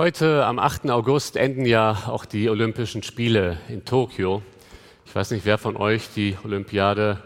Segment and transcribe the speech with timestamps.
[0.00, 0.88] Heute am 8.
[0.88, 4.40] August enden ja auch die Olympischen Spiele in Tokio.
[5.04, 7.18] Ich weiß nicht, wer von euch die Olympiade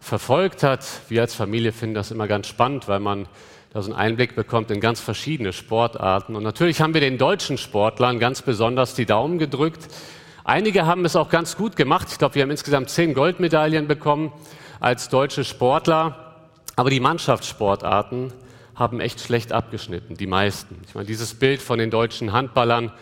[0.00, 0.84] verfolgt hat.
[1.08, 3.28] Wir als Familie finden das immer ganz spannend, weil man
[3.72, 6.34] da so einen Einblick bekommt in ganz verschiedene Sportarten.
[6.34, 9.86] Und natürlich haben wir den deutschen Sportlern ganz besonders die Daumen gedrückt.
[10.42, 12.08] Einige haben es auch ganz gut gemacht.
[12.10, 14.32] Ich glaube, wir haben insgesamt zehn Goldmedaillen bekommen
[14.80, 16.34] als deutsche Sportler.
[16.74, 18.32] Aber die Mannschaftssportarten
[18.78, 20.80] haben echt schlecht abgeschnitten, die meisten.
[20.86, 22.92] Ich meine, dieses Bild von den deutschen Handballern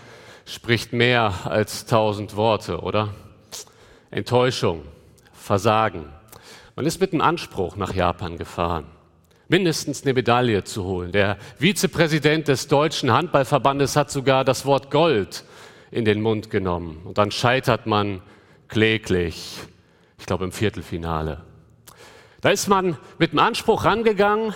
[0.47, 3.11] spricht mehr als tausend Worte, oder?
[4.11, 4.83] Enttäuschung,
[5.35, 6.07] Versagen.
[6.77, 8.87] Man ist mit einem Anspruch nach Japan gefahren,
[9.49, 11.13] mindestens eine Medaille zu holen.
[11.13, 15.45] Der Vizepräsident des Deutschen Handballverbandes hat sogar das Wort Gold
[15.91, 17.03] in den Mund genommen.
[17.05, 18.23] Und dann scheitert man
[18.69, 19.59] kläglich,
[20.19, 21.43] ich glaube im Viertelfinale.
[22.41, 24.55] Da ist man mit einem Anspruch rangegangen,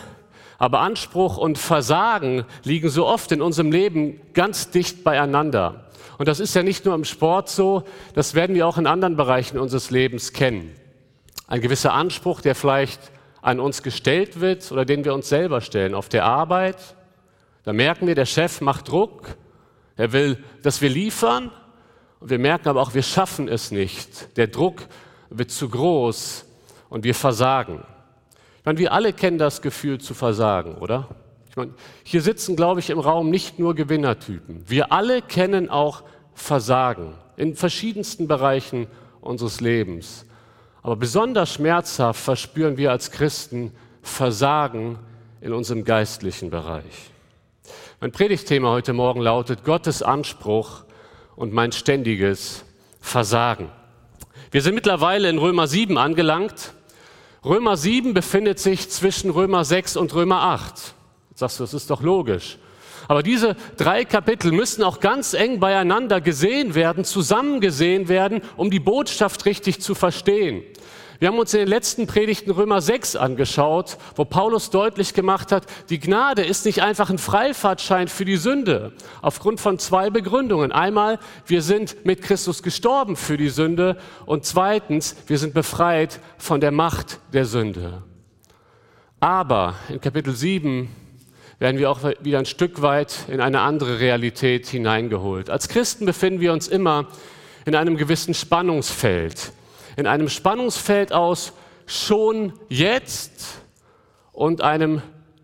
[0.60, 5.86] aber Anspruch und Versagen liegen so oft in unserem Leben ganz dicht beieinander.
[6.18, 9.16] Und das ist ja nicht nur im Sport so, das werden wir auch in anderen
[9.16, 10.76] Bereichen unseres Lebens kennen.
[11.46, 13.00] Ein gewisser Anspruch, der vielleicht
[13.40, 15.94] an uns gestellt wird oder den wir uns selber stellen.
[15.94, 16.76] Auf der Arbeit,
[17.64, 19.28] da merken wir, der Chef macht Druck,
[19.96, 21.50] er will, dass wir liefern
[22.20, 24.36] und wir merken aber auch, wir schaffen es nicht.
[24.36, 24.82] Der Druck
[25.30, 26.44] wird zu groß
[26.90, 27.82] und wir versagen.
[28.60, 31.08] Ich meine, wir alle kennen das Gefühl zu versagen, oder?
[31.48, 31.72] Ich meine,
[32.04, 34.64] hier sitzen, glaube ich, im Raum nicht nur Gewinnertypen.
[34.68, 36.02] Wir alle kennen auch
[36.34, 38.86] Versagen in verschiedensten Bereichen
[39.22, 40.26] unseres Lebens.
[40.82, 43.72] Aber besonders schmerzhaft verspüren wir als Christen
[44.02, 44.98] Versagen
[45.40, 47.10] in unserem geistlichen Bereich.
[47.98, 50.84] Mein Predigtthema heute Morgen lautet Gottes Anspruch
[51.34, 52.66] und mein ständiges
[53.00, 53.70] Versagen.
[54.50, 56.74] Wir sind mittlerweile in Römer 7 angelangt
[57.44, 60.94] Römer 7 befindet sich zwischen Römer 6 und Römer 8.
[61.30, 62.58] Jetzt sagst du, das ist doch logisch.
[63.08, 68.78] Aber diese drei Kapitel müssen auch ganz eng beieinander gesehen werden, zusammengesehen werden, um die
[68.78, 70.62] Botschaft richtig zu verstehen.
[71.20, 75.66] Wir haben uns in den letzten Predigten Römer 6 angeschaut, wo Paulus deutlich gemacht hat,
[75.90, 80.72] die Gnade ist nicht einfach ein Freifahrtschein für die Sünde, aufgrund von zwei Begründungen.
[80.72, 86.62] Einmal, wir sind mit Christus gestorben für die Sünde und zweitens, wir sind befreit von
[86.62, 88.02] der Macht der Sünde.
[89.20, 90.88] Aber in Kapitel 7
[91.58, 95.50] werden wir auch wieder ein Stück weit in eine andere Realität hineingeholt.
[95.50, 97.08] Als Christen befinden wir uns immer
[97.66, 99.52] in einem gewissen Spannungsfeld
[99.96, 101.52] in einem Spannungsfeld aus
[101.86, 103.60] schon jetzt
[104.32, 105.02] und einem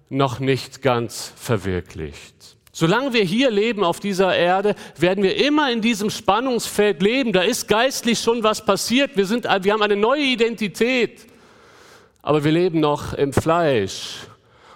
[0.08, 2.34] noch nicht ganz verwirklicht.
[2.72, 7.32] Solange wir hier leben auf dieser Erde, werden wir immer in diesem Spannungsfeld leben.
[7.32, 9.16] Da ist geistlich schon was passiert.
[9.16, 11.26] Wir, sind, wir haben eine neue Identität.
[12.20, 14.26] Aber wir leben noch im Fleisch.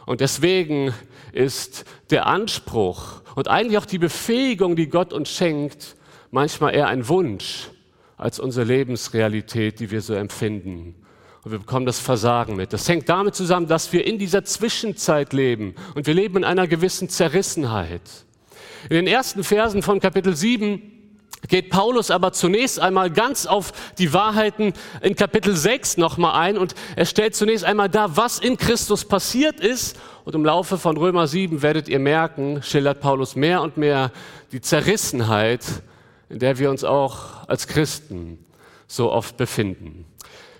[0.07, 0.95] Und deswegen
[1.33, 5.95] ist der Anspruch und eigentlich auch die Befähigung, die Gott uns schenkt,
[6.31, 7.69] manchmal eher ein Wunsch
[8.21, 10.95] als unsere Lebensrealität, die wir so empfinden.
[11.43, 12.75] Und wir bekommen das Versagen mit.
[12.75, 16.69] Das hängt damit zusammen, dass wir in dieser Zwischenzeit leben und wir leben in einer
[16.69, 18.03] gewissen Zerrissenheit.
[18.91, 20.83] In den ersten Versen von Kapitel 7
[21.49, 26.75] geht Paulus aber zunächst einmal ganz auf die Wahrheiten in Kapitel 6 nochmal ein und
[26.97, 29.99] er stellt zunächst einmal dar, was in Christus passiert ist.
[30.27, 34.13] Und im Laufe von Römer 7 werdet ihr merken, schildert Paulus mehr und mehr
[34.53, 35.65] die Zerrissenheit
[36.31, 38.39] in der wir uns auch als Christen
[38.87, 40.07] so oft befinden.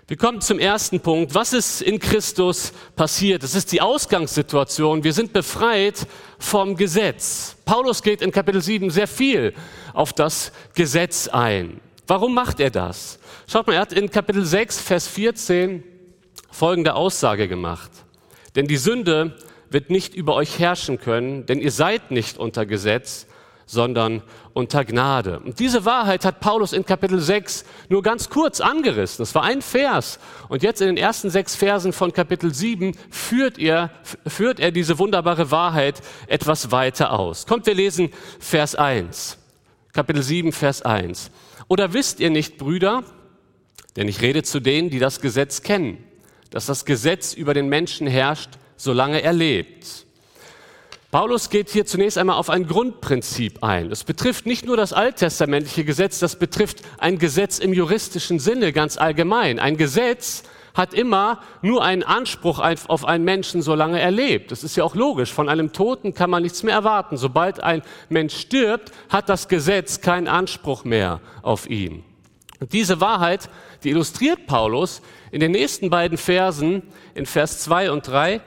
[0.07, 1.33] Wir kommen zum ersten Punkt.
[1.33, 3.43] Was ist in Christus passiert?
[3.43, 5.05] Das ist die Ausgangssituation.
[5.05, 6.05] Wir sind befreit
[6.37, 7.55] vom Gesetz.
[7.63, 9.53] Paulus geht in Kapitel 7 sehr viel
[9.93, 11.79] auf das Gesetz ein.
[12.07, 13.19] Warum macht er das?
[13.47, 15.83] Schaut mal, er hat in Kapitel 6, Vers 14
[16.51, 17.91] folgende Aussage gemacht.
[18.57, 19.37] Denn die Sünde
[19.69, 23.27] wird nicht über euch herrschen können, denn ihr seid nicht unter Gesetz,
[23.71, 24.21] sondern
[24.51, 25.39] unter Gnade.
[25.39, 29.19] Und diese Wahrheit hat Paulus in Kapitel 6 nur ganz kurz angerissen.
[29.19, 30.19] Das war ein Vers.
[30.49, 33.91] Und jetzt in den ersten sechs Versen von Kapitel 7 führt er,
[34.27, 37.45] führt er diese wunderbare Wahrheit etwas weiter aus.
[37.47, 38.09] Kommt, wir lesen
[38.41, 39.37] Vers 1.
[39.93, 41.31] Kapitel 7, Vers 1.
[41.69, 43.05] Oder wisst ihr nicht, Brüder,
[43.95, 46.03] denn ich rede zu denen, die das Gesetz kennen,
[46.49, 50.05] dass das Gesetz über den Menschen herrscht, solange er lebt.
[51.11, 53.89] Paulus geht hier zunächst einmal auf ein Grundprinzip ein.
[53.89, 58.95] Das betrifft nicht nur das alttestamentliche Gesetz, das betrifft ein Gesetz im juristischen Sinne ganz
[58.95, 59.59] allgemein.
[59.59, 60.43] Ein Gesetz
[60.73, 64.51] hat immer nur einen Anspruch auf einen Menschen, solange er lebt.
[64.51, 65.33] Das ist ja auch logisch.
[65.33, 67.17] Von einem Toten kann man nichts mehr erwarten.
[67.17, 72.05] Sobald ein Mensch stirbt, hat das Gesetz keinen Anspruch mehr auf ihn.
[72.61, 73.49] Und diese Wahrheit,
[73.83, 76.83] die illustriert Paulus in den nächsten beiden Versen,
[77.15, 78.39] in Vers 2 und 3.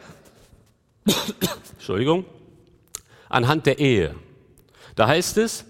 [1.75, 2.25] Entschuldigung
[3.34, 4.14] anhand der Ehe.
[4.94, 5.64] Da heißt es,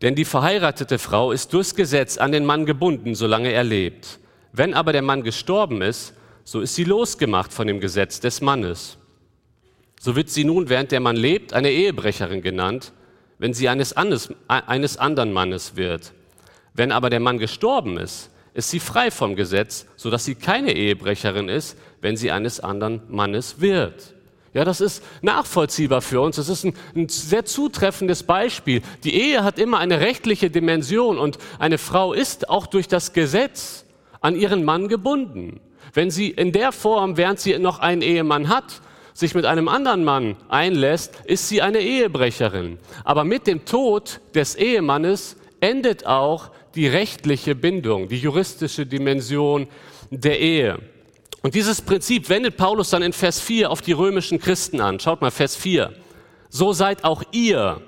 [0.00, 4.18] denn die verheiratete Frau ist durchs Gesetz an den Mann gebunden, solange er lebt.
[4.52, 6.14] Wenn aber der Mann gestorben ist,
[6.44, 8.98] so ist sie losgemacht von dem Gesetz des Mannes.
[10.00, 12.92] So wird sie nun, während der Mann lebt, eine Ehebrecherin genannt,
[13.38, 16.12] wenn sie eines, anderes, eines anderen Mannes wird.
[16.74, 21.48] Wenn aber der Mann gestorben ist, ist sie frei vom Gesetz, sodass sie keine Ehebrecherin
[21.48, 24.14] ist, wenn sie eines anderen Mannes wird.
[24.54, 26.36] Ja, das ist nachvollziehbar für uns.
[26.36, 28.82] Das ist ein, ein, sehr zutreffendes Beispiel.
[29.02, 33.86] Die Ehe hat immer eine rechtliche Dimension und eine Frau ist auch durch das Gesetz
[34.20, 35.60] an ihren Mann gebunden.
[35.94, 38.82] Wenn sie in der Form, während sie noch einen Ehemann hat,
[39.14, 42.78] sich mit einem anderen Mann einlässt, ist sie eine Ehebrecherin.
[43.04, 49.66] Aber mit dem Tod des Ehemannes endet auch die rechtliche Bindung, die juristische Dimension
[50.10, 50.78] der Ehe.
[51.42, 55.00] Und dieses Prinzip wendet Paulus dann in Vers 4 auf die römischen Christen an.
[55.00, 55.92] Schaut mal, Vers 4.
[56.48, 57.80] So seid auch ihr,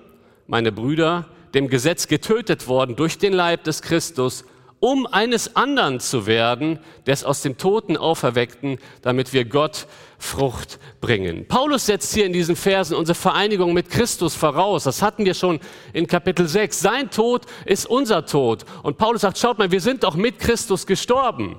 [0.48, 4.44] meine Brüder, dem Gesetz getötet worden durch den Leib des Christus,
[4.80, 9.86] um eines anderen zu werden, des aus dem Toten auferweckten, damit wir Gott
[10.18, 11.46] Frucht bringen.
[11.46, 14.84] Paulus setzt hier in diesen Versen unsere Vereinigung mit Christus voraus.
[14.84, 15.60] Das hatten wir schon
[15.92, 16.80] in Kapitel 6.
[16.80, 18.64] Sein Tod ist unser Tod.
[18.82, 21.58] Und Paulus sagt, schaut mal, wir sind doch mit Christus gestorben.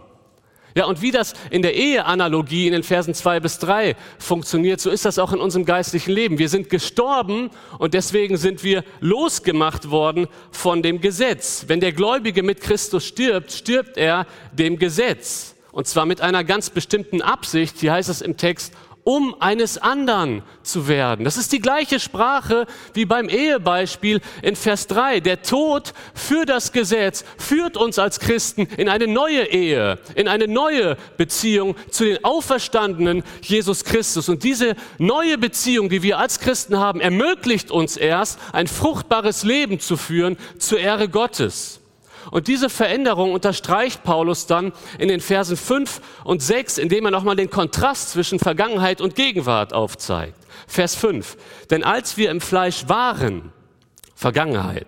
[0.78, 4.90] Ja, und wie das in der Eheanalogie in den Versen zwei bis drei funktioniert, so
[4.90, 6.38] ist das auch in unserem geistlichen Leben.
[6.38, 7.50] Wir sind gestorben
[7.80, 11.64] und deswegen sind wir losgemacht worden von dem Gesetz.
[11.68, 15.56] Wenn der Gläubige mit Christus stirbt, stirbt er dem Gesetz.
[15.72, 17.78] Und zwar mit einer ganz bestimmten Absicht.
[17.80, 18.74] Hier heißt es im Text,
[19.06, 21.26] um eines anderen zu werden.
[21.26, 25.20] Das ist die gleiche Sprache wie beim Ehebeispiel in Vers 3.
[25.20, 30.48] Der Tod für das Gesetz führt uns als Christen in eine neue Ehe, in eine
[30.48, 34.28] neue Beziehung zu den Auferstandenen Jesus Christus.
[34.28, 39.80] Und diese neue Beziehung, die wir als Christen haben, ermöglicht uns erst, ein fruchtbares Leben
[39.80, 41.80] zu führen zur Ehre Gottes.
[42.32, 47.36] Und diese Veränderung unterstreicht Paulus dann in den Versen 5 und 6, indem er nochmal
[47.36, 50.38] den Kontrast zwischen Vergangenheit und Gegenwart aufzeigt.
[50.68, 51.38] Vers 5.
[51.70, 53.52] Denn als wir im Fleisch waren,
[54.16, 54.88] Vergangenheit,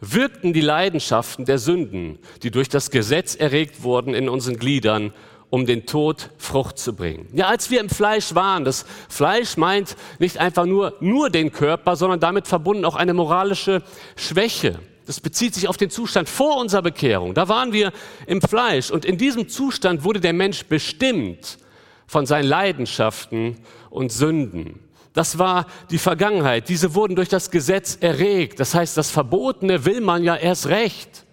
[0.00, 5.12] wirkten die Leidenschaften der Sünden, die durch das Gesetz erregt wurden in unseren Gliedern,
[5.48, 7.28] um den Tod Frucht zu bringen.
[7.34, 11.94] Ja, als wir im Fleisch waren, das Fleisch meint nicht einfach nur, nur den Körper,
[11.94, 13.82] sondern damit verbunden auch eine moralische
[14.16, 14.78] Schwäche.
[15.12, 17.34] Das bezieht sich auf den Zustand vor unserer Bekehrung.
[17.34, 17.92] Da waren wir
[18.26, 21.58] im Fleisch und in diesem Zustand wurde der Mensch bestimmt
[22.06, 23.58] von seinen Leidenschaften
[23.90, 24.80] und Sünden.
[25.12, 26.70] Das war die Vergangenheit.
[26.70, 28.58] Diese wurden durch das Gesetz erregt.
[28.58, 31.26] Das heißt, das Verbotene will man ja erst recht.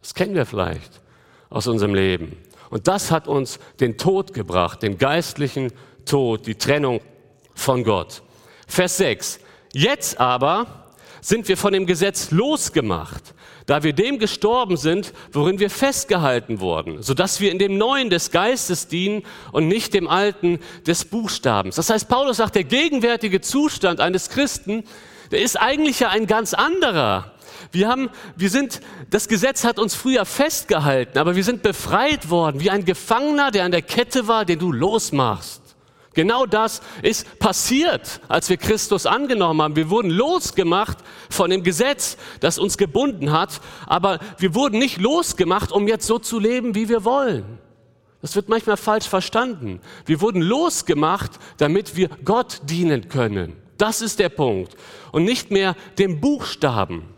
[0.00, 1.02] Das kennen wir vielleicht
[1.50, 2.34] aus unserem Leben.
[2.70, 5.70] Und das hat uns den Tod gebracht, den geistlichen
[6.06, 7.02] Tod, die Trennung
[7.54, 8.22] von Gott.
[8.66, 9.38] Vers 6.
[9.74, 10.87] Jetzt aber
[11.20, 13.34] sind wir von dem Gesetz losgemacht,
[13.66, 18.30] da wir dem gestorben sind, worin wir festgehalten wurden, sodass wir in dem Neuen des
[18.30, 19.22] Geistes dienen
[19.52, 21.76] und nicht dem Alten des Buchstabens.
[21.76, 24.84] Das heißt, Paulus sagt, der gegenwärtige Zustand eines Christen,
[25.30, 27.34] der ist eigentlich ja ein ganz anderer.
[27.72, 28.80] Wir haben, wir sind,
[29.10, 33.64] das Gesetz hat uns früher festgehalten, aber wir sind befreit worden, wie ein Gefangener, der
[33.64, 35.67] an der Kette war, den du losmachst.
[36.18, 39.76] Genau das ist passiert, als wir Christus angenommen haben.
[39.76, 40.98] Wir wurden losgemacht
[41.30, 46.18] von dem Gesetz, das uns gebunden hat, aber wir wurden nicht losgemacht, um jetzt so
[46.18, 47.60] zu leben, wie wir wollen.
[48.20, 49.80] Das wird manchmal falsch verstanden.
[50.06, 53.52] Wir wurden losgemacht, damit wir Gott dienen können.
[53.76, 54.74] Das ist der Punkt.
[55.12, 57.14] Und nicht mehr dem Buchstaben.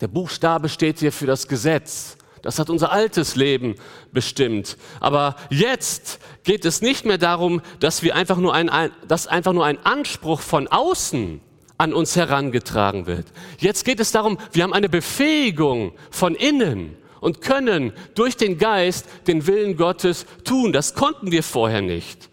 [0.00, 2.16] Der Buchstabe steht hier für das Gesetz.
[2.42, 3.76] Das hat unser altes Leben
[4.12, 4.76] bestimmt.
[5.00, 8.70] Aber jetzt geht es nicht mehr darum, dass wir einfach nur ein,
[9.06, 11.40] dass einfach nur ein Anspruch von außen
[11.78, 13.26] an uns herangetragen wird.
[13.58, 19.06] Jetzt geht es darum, wir haben eine Befähigung von innen und können durch den Geist
[19.28, 20.72] den Willen Gottes tun.
[20.72, 22.28] Das konnten wir vorher nicht.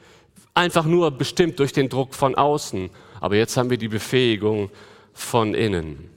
[0.56, 2.90] Einfach nur bestimmt durch den Druck von außen.
[3.22, 4.72] Aber jetzt haben wir die Befähigung
[5.14, 6.10] von innen.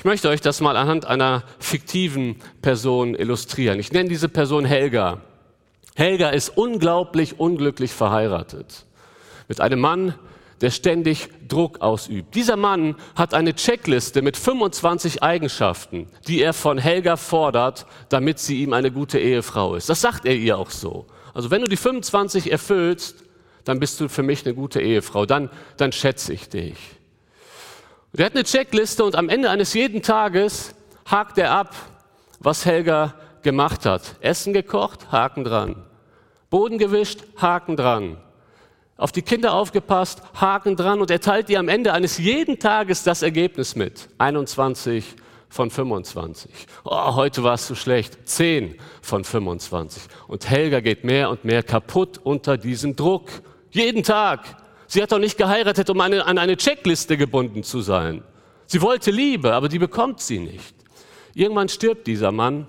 [0.00, 3.78] Ich möchte euch das mal anhand einer fiktiven Person illustrieren.
[3.78, 5.20] Ich nenne diese Person Helga.
[5.94, 8.86] Helga ist unglaublich unglücklich verheiratet
[9.46, 10.14] mit einem Mann,
[10.62, 12.34] der ständig Druck ausübt.
[12.34, 18.62] Dieser Mann hat eine Checkliste mit 25 Eigenschaften, die er von Helga fordert, damit sie
[18.62, 19.90] ihm eine gute Ehefrau ist.
[19.90, 21.04] Das sagt er ihr auch so.
[21.34, 23.22] Also wenn du die 25 erfüllst,
[23.64, 26.78] dann bist du für mich eine gute Ehefrau, dann, dann schätze ich dich.
[28.12, 30.74] Der hat eine Checkliste und am Ende eines jeden Tages
[31.06, 31.74] hakt er ab,
[32.40, 34.16] was Helga gemacht hat.
[34.20, 35.76] Essen gekocht, Haken dran.
[36.50, 38.16] Boden gewischt, Haken dran.
[38.96, 43.02] auf die Kinder aufgepasst, Haken dran und er teilt ihr am Ende eines jeden Tages
[43.02, 44.10] das Ergebnis mit.
[44.18, 45.16] 21
[45.48, 46.50] von 25.
[46.84, 48.28] Oh, heute war es zu schlecht.
[48.28, 50.02] 10 von 25.
[50.28, 53.30] Und Helga geht mehr und mehr kaputt unter diesem Druck.
[53.70, 54.59] Jeden Tag.
[54.90, 58.24] Sie hat doch nicht geheiratet, um eine, an eine Checkliste gebunden zu sein.
[58.66, 60.74] Sie wollte Liebe, aber die bekommt sie nicht.
[61.32, 62.66] Irgendwann stirbt dieser Mann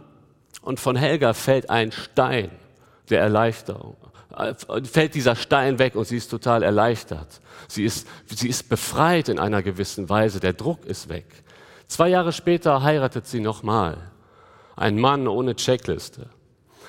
[0.61, 2.51] und von Helga fällt ein Stein
[3.09, 3.97] der Erleichterung.
[4.37, 7.41] Äh, fällt dieser Stein weg und sie ist total erleichtert.
[7.67, 10.39] Sie ist, sie ist befreit in einer gewissen Weise.
[10.39, 11.25] Der Druck ist weg.
[11.87, 13.97] Zwei Jahre später heiratet sie nochmal.
[14.75, 16.29] Ein Mann ohne Checkliste.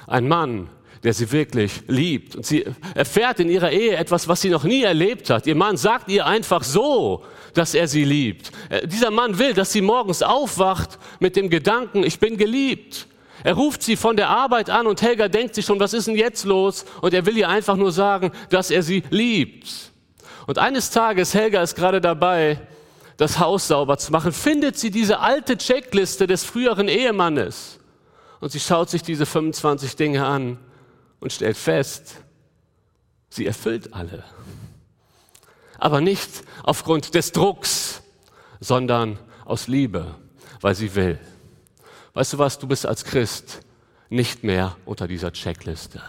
[0.07, 0.69] Ein Mann,
[1.03, 2.37] der sie wirklich liebt.
[2.37, 5.47] Und sie erfährt in ihrer Ehe etwas, was sie noch nie erlebt hat.
[5.47, 8.53] Ihr Mann sagt ihr einfach so, dass er sie liebt.
[8.69, 13.07] Äh, dieser Mann will, dass sie morgens aufwacht mit dem Gedanken, ich bin geliebt.
[13.45, 16.15] Er ruft sie von der Arbeit an und Helga denkt sich schon, was ist denn
[16.15, 16.85] jetzt los?
[17.01, 19.69] Und er will ihr einfach nur sagen, dass er sie liebt.
[20.47, 22.61] Und eines Tages, Helga ist gerade dabei,
[23.17, 27.81] das Haus sauber zu machen, findet sie diese alte Checkliste des früheren Ehemannes.
[28.41, 30.59] Und sie schaut sich diese 25 Dinge an
[31.23, 32.17] und stellt fest,
[33.31, 34.25] sie erfüllt alle.
[35.79, 36.29] Aber nicht
[36.65, 38.03] aufgrund des Drucks,
[38.61, 40.17] sondern aus Liebe,
[40.61, 41.19] weil sie will.
[42.15, 43.61] Weißt du was, du bist als Christ
[44.09, 46.03] nicht mehr unter dieser Checkliste.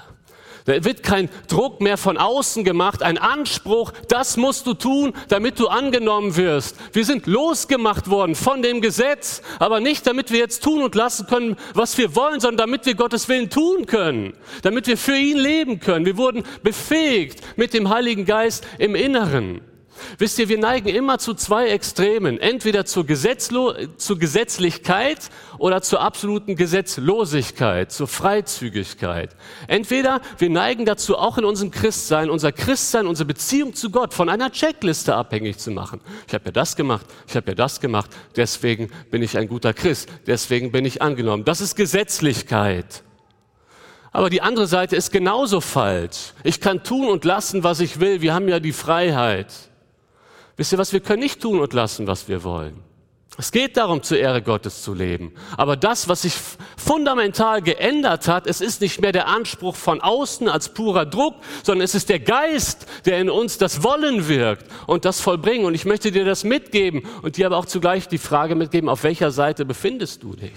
[0.66, 5.60] Da wird kein Druck mehr von außen gemacht, ein Anspruch, das musst du tun, damit
[5.60, 6.78] du angenommen wirst.
[6.94, 11.28] Wir sind losgemacht worden von dem Gesetz, aber nicht damit wir jetzt tun und lassen
[11.28, 15.38] können, was wir wollen, sondern damit wir Gottes Willen tun können, damit wir für ihn
[15.38, 16.06] leben können.
[16.06, 19.73] Wir wurden befähigt mit dem Heiligen Geist im Inneren.
[20.18, 26.02] Wisst ihr, wir neigen immer zu zwei Extremen, entweder zur, Gesetzlo zur Gesetzlichkeit oder zur
[26.02, 29.36] absoluten Gesetzlosigkeit, zur Freizügigkeit.
[29.68, 34.30] Entweder wir neigen dazu, auch in unserem Christsein, unser Christsein, unsere Beziehung zu Gott von
[34.30, 36.02] einer Checkliste abhängig zu machen.
[36.28, 39.74] Ich habe ja das gemacht, ich habe ja das gemacht, deswegen bin ich ein guter
[39.74, 41.46] Christ, deswegen bin ich angenommen.
[41.46, 43.04] Das ist Gesetzlichkeit.
[44.12, 46.34] Aber die andere Seite ist genauso falsch.
[46.44, 48.22] Ich kann tun und lassen, was ich will.
[48.22, 49.48] Wir haben ja die Freiheit.
[50.56, 52.84] Wisst ihr was, wir können nicht tun und lassen, was wir wollen.
[53.36, 55.34] Es geht darum, zur Ehre Gottes zu leben.
[55.58, 56.36] Aber das, was sich
[56.78, 61.84] fundamental geändert hat, es ist nicht mehr der Anspruch von außen als purer Druck, sondern
[61.84, 65.66] es ist der Geist, der in uns das Wollen wirkt und das vollbringen.
[65.66, 69.04] Und ich möchte dir das mitgeben und dir aber auch zugleich die Frage mitgeben, auf
[69.04, 70.54] welcher Seite befindest du dich?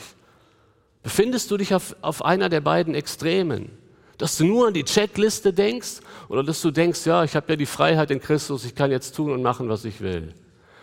[1.02, 3.70] Befindest du dich auf, auf einer der beiden Extremen?
[4.18, 7.56] Dass du nur an die Checkliste denkst oder dass du denkst, ja, ich habe ja
[7.56, 10.34] die Freiheit in Christus, ich kann jetzt tun und machen, was ich will.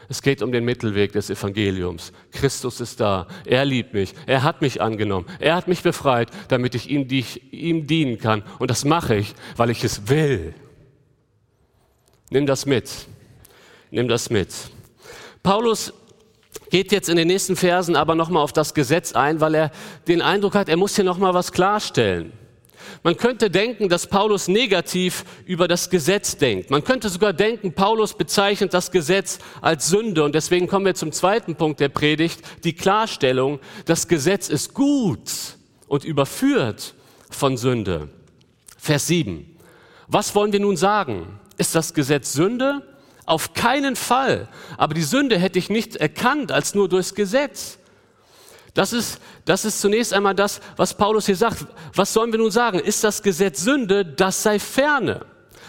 [0.09, 2.11] Es geht um den Mittelweg des Evangeliums.
[2.31, 3.27] Christus ist da.
[3.45, 4.13] Er liebt mich.
[4.25, 5.25] Er hat mich angenommen.
[5.39, 7.07] Er hat mich befreit, damit ich ihm,
[7.51, 8.43] ihm dienen kann.
[8.59, 10.53] Und das mache ich, weil ich es will.
[12.29, 12.91] Nimm das mit.
[13.91, 14.49] Nimm das mit.
[15.41, 15.93] Paulus
[16.69, 19.71] geht jetzt in den nächsten Versen aber nochmal auf das Gesetz ein, weil er
[20.07, 22.33] den Eindruck hat, er muss hier nochmal was klarstellen.
[23.03, 26.71] Man könnte denken, dass Paulus negativ über das Gesetz denkt.
[26.71, 30.23] Man könnte sogar denken, Paulus bezeichnet das Gesetz als Sünde.
[30.23, 35.29] Und deswegen kommen wir zum zweiten Punkt der Predigt, die Klarstellung, das Gesetz ist gut
[35.87, 36.95] und überführt
[37.29, 38.07] von Sünde.
[38.77, 39.53] Vers 7.
[40.07, 41.39] Was wollen wir nun sagen?
[41.57, 42.81] Ist das Gesetz Sünde?
[43.25, 44.47] Auf keinen Fall.
[44.77, 47.79] Aber die Sünde hätte ich nicht erkannt als nur durchs Gesetz.
[48.73, 51.65] Das ist, das ist zunächst einmal das, was Paulus hier sagt.
[51.93, 52.79] Was sollen wir nun sagen?
[52.79, 54.03] Ist das Gesetz Sünde?
[54.03, 55.25] Das sei ferne.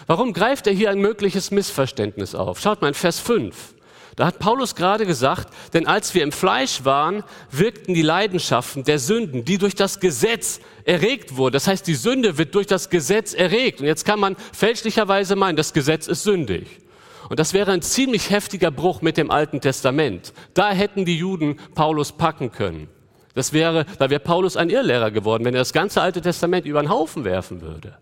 [0.07, 2.61] Warum greift er hier ein mögliches Missverständnis auf?
[2.61, 3.75] Schaut mal in Vers 5.
[4.17, 9.01] Da hat Paulus gerade gesagt, denn als wir im Fleisch waren, wirkten die Leidenschaften der
[9.01, 11.55] Sünden, die durch das Gesetz erregt wurden.
[11.55, 13.81] Das heißt, die Sünde wird durch das Gesetz erregt.
[13.81, 16.81] Und jetzt kann man fälschlicherweise meinen, das Gesetz ist sündig.
[17.29, 20.33] Und das wäre ein ziemlich heftiger Bruch mit dem Alten Testament.
[20.53, 22.89] Da hätten die Juden Paulus packen können.
[23.35, 26.81] Das wäre, da wäre Paulus ein Irrlehrer geworden, wenn er das ganze Alte Testament über
[26.81, 27.97] den Haufen werfen würde.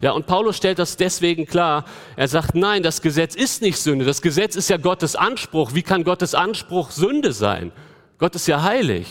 [0.00, 1.84] Ja, und Paulus stellt das deswegen klar.
[2.16, 4.04] Er sagt, nein, das Gesetz ist nicht Sünde.
[4.04, 5.74] Das Gesetz ist ja Gottes Anspruch.
[5.74, 7.72] Wie kann Gottes Anspruch Sünde sein?
[8.18, 9.06] Gott ist ja heilig.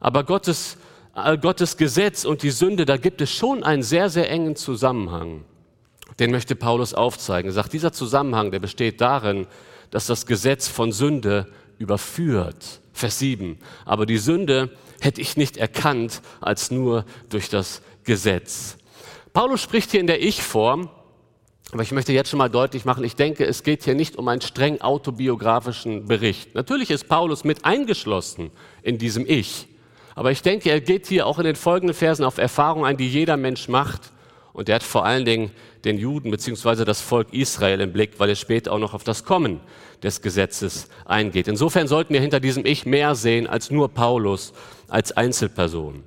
[0.00, 0.76] Aber Gottes,
[1.14, 5.44] äh, Gottes Gesetz und die Sünde, da gibt es schon einen sehr, sehr engen Zusammenhang.
[6.18, 7.50] Den möchte Paulus aufzeigen.
[7.50, 9.46] Er sagt, dieser Zusammenhang, der besteht darin,
[9.90, 11.46] dass das Gesetz von Sünde
[11.78, 12.80] überführt.
[12.94, 13.58] Vers 7.
[13.84, 14.70] Aber die Sünde
[15.00, 18.78] hätte ich nicht erkannt als nur durch das Gesetz.
[19.34, 20.88] Paulus spricht hier in der Ich-Form,
[21.72, 24.28] aber ich möchte jetzt schon mal deutlich machen, ich denke, es geht hier nicht um
[24.28, 26.54] einen streng autobiografischen Bericht.
[26.54, 28.50] Natürlich ist Paulus mit eingeschlossen
[28.82, 29.66] in diesem Ich.
[30.14, 33.08] Aber ich denke, er geht hier auch in den folgenden Versen auf Erfahrungen ein, die
[33.08, 34.12] jeder Mensch macht
[34.54, 35.50] Und er hat vor allen Dingen
[35.84, 36.84] den Juden bzw.
[36.84, 39.60] das Volk Israel im Blick, weil es später auch noch auf das Kommen
[40.02, 41.48] des Gesetzes eingeht.
[41.48, 44.52] Insofern sollten wir hinter diesem Ich mehr sehen als nur Paulus
[44.88, 46.04] als Einzelperson.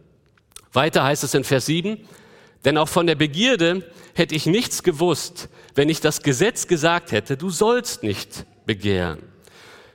[0.71, 1.97] Weiter heißt es in Vers 7,
[2.63, 3.83] denn auch von der Begierde
[4.15, 9.19] hätte ich nichts gewusst, wenn ich das Gesetz gesagt hätte, du sollst nicht begehren.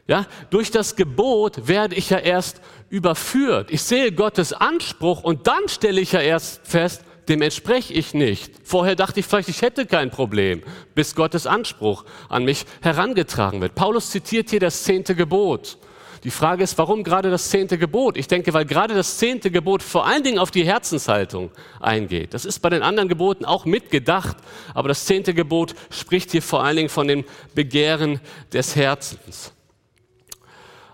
[0.07, 3.71] Ja, durch das Gebot werde ich ja erst überführt.
[3.71, 8.53] Ich sehe Gottes Anspruch und dann stelle ich ja erst fest, dem entspreche ich nicht.
[8.65, 10.63] Vorher dachte ich vielleicht, ich hätte kein Problem,
[10.95, 13.75] bis Gottes Anspruch an mich herangetragen wird.
[13.75, 15.79] Paulus zitiert hier das zehnte Gebot.
[16.25, 18.17] Die Frage ist, warum gerade das zehnte Gebot?
[18.17, 21.51] Ich denke, weil gerade das zehnte Gebot vor allen Dingen auf die Herzenshaltung
[21.81, 22.33] eingeht.
[22.33, 24.37] Das ist bei den anderen Geboten auch mitgedacht,
[24.73, 27.25] aber das zehnte Gebot spricht hier vor allen Dingen von dem
[27.57, 28.21] Begehren
[28.53, 29.53] des Herzens.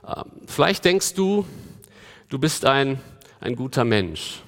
[0.06, 1.44] Ähm, vielleicht denkst du,
[2.30, 2.98] du bist ein,
[3.40, 4.40] ein guter Mensch.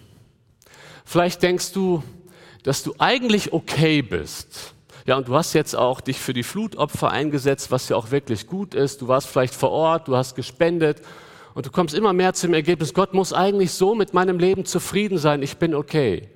[1.11, 2.05] Vielleicht denkst du,
[2.63, 4.75] dass du eigentlich okay bist.
[5.07, 8.47] Ja, und du hast jetzt auch dich für die Flutopfer eingesetzt, was ja auch wirklich
[8.47, 9.03] gut ist.
[9.03, 11.03] Du warst vielleicht vor Ort, du hast gespendet
[11.55, 15.19] und du kommst immer mehr zum Ergebnis, Gott muss eigentlich so mit meinem Leben zufrieden
[15.19, 16.29] sein, ich bin okay.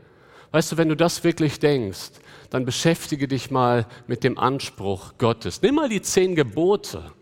[0.50, 2.10] Weißt du, wenn du das wirklich denkst,
[2.50, 5.62] dann beschäftige dich mal mit dem Anspruch Gottes.
[5.62, 7.12] Nimm mal die zehn Gebote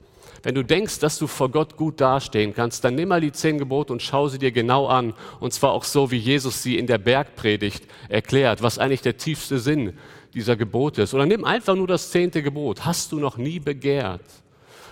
[0.42, 3.58] wenn du denkst, dass du vor Gott gut dastehen kannst, dann nimm mal die zehn
[3.58, 5.14] Gebote und schau sie dir genau an.
[5.38, 9.58] Und zwar auch so, wie Jesus sie in der Bergpredigt erklärt, was eigentlich der tiefste
[9.58, 9.96] Sinn
[10.34, 11.14] dieser Gebote ist.
[11.14, 12.84] Oder nimm einfach nur das zehnte Gebot.
[12.84, 14.25] Hast du noch nie begehrt?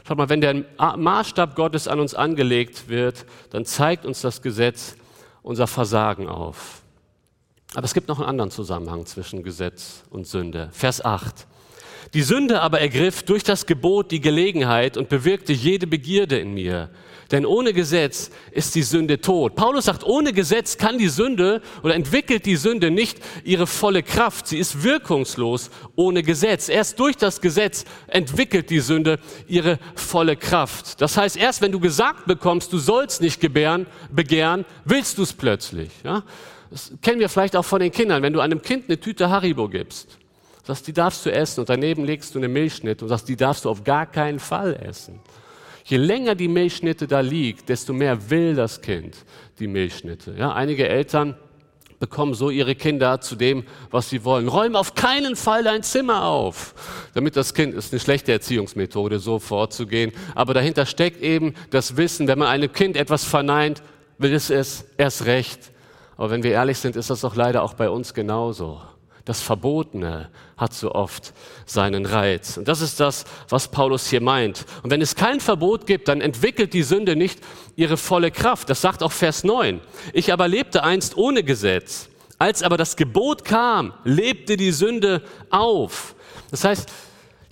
[0.07, 4.97] Schau mal, wenn der Maßstab Gottes an uns angelegt wird, dann zeigt uns das Gesetz
[5.43, 6.83] unser Versagen auf.
[7.75, 10.69] Aber es gibt noch einen anderen Zusammenhang zwischen Gesetz und Sünde.
[10.73, 11.47] Vers 8.
[12.15, 16.91] Die Sünde aber ergriff durch das Gebot die Gelegenheit und bewirkte jede Begierde in mir.
[17.31, 19.55] Denn ohne Gesetz ist die Sünde tot.
[19.55, 24.49] Paulus sagt, ohne Gesetz kann die Sünde oder entwickelt die Sünde nicht ihre volle Kraft.
[24.49, 26.69] Sie ist wirkungslos ohne Gesetz.
[26.69, 31.01] Erst durch das Gesetz entwickelt die Sünde ihre volle Kraft.
[31.01, 35.33] Das heißt, erst wenn du gesagt bekommst, du sollst nicht gebären, begehren, willst du es
[35.33, 35.91] plötzlich.
[36.03, 36.25] Ja?
[36.71, 38.23] Das kennen wir vielleicht auch von den Kindern.
[38.23, 40.20] Wenn du einem Kind eine Tüte Haribo gibst,
[40.63, 43.65] sagst, die darfst du essen und daneben legst du eine Milchschnitte und sagst, die darfst
[43.65, 45.21] du auf gar keinen Fall essen.
[45.85, 49.17] Je länger die Milchschnitte da liegt, desto mehr will das Kind
[49.59, 50.35] die Milchschnitte.
[50.39, 51.37] Ja, einige Eltern
[51.99, 54.49] bekommen so ihre Kinder zu dem, was sie wollen.
[54.49, 56.75] Räum auf keinen Fall dein Zimmer auf,
[57.13, 60.13] damit das Kind ist eine schlechte Erziehungsmethode, so vorzugehen.
[60.35, 63.83] Aber dahinter steckt eben das Wissen, wenn man einem Kind etwas verneint,
[64.19, 65.71] will es es erst recht.
[66.17, 68.81] Aber wenn wir ehrlich sind, ist das doch leider auch bei uns genauso.
[69.31, 72.57] Das Verbotene hat so oft seinen Reiz.
[72.57, 74.67] Und das ist das, was Paulus hier meint.
[74.83, 77.39] Und wenn es kein Verbot gibt, dann entwickelt die Sünde nicht
[77.77, 78.69] ihre volle Kraft.
[78.69, 79.81] Das sagt auch Vers 9.
[80.15, 82.09] Ich aber lebte einst ohne Gesetz.
[82.41, 86.17] Als aber das Gebot kam, lebte die Sünde auf.
[86.51, 86.91] Das heißt,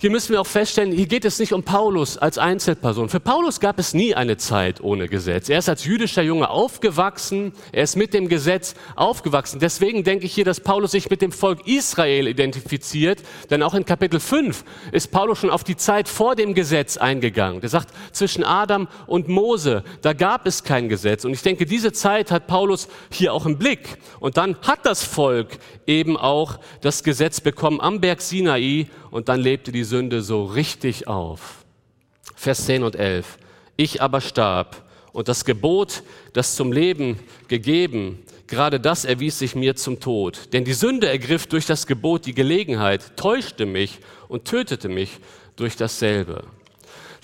[0.01, 3.09] hier müssen wir auch feststellen, hier geht es nicht um Paulus als Einzelperson.
[3.09, 5.49] Für Paulus gab es nie eine Zeit ohne Gesetz.
[5.49, 9.59] Er ist als jüdischer Junge aufgewachsen, er ist mit dem Gesetz aufgewachsen.
[9.59, 13.83] Deswegen denke ich hier, dass Paulus sich mit dem Volk Israel identifiziert, denn auch in
[13.83, 17.61] Kapitel 5 ist Paulus schon auf die Zeit vor dem Gesetz eingegangen.
[17.61, 21.25] Er sagt, zwischen Adam und Mose, da gab es kein Gesetz.
[21.25, 23.97] Und ich denke, diese Zeit hat Paulus hier auch im Blick.
[24.21, 29.39] Und dann hat das Volk eben auch das Gesetz bekommen am Berg Sinai und dann
[29.39, 31.65] lebte die Sünde so richtig auf.
[32.35, 33.37] Vers 10 und 11.
[33.75, 39.75] Ich aber starb und das Gebot, das zum Leben gegeben, gerade das erwies sich mir
[39.75, 40.53] zum Tod.
[40.53, 45.19] Denn die Sünde ergriff durch das Gebot die Gelegenheit, täuschte mich und tötete mich
[45.55, 46.43] durch dasselbe.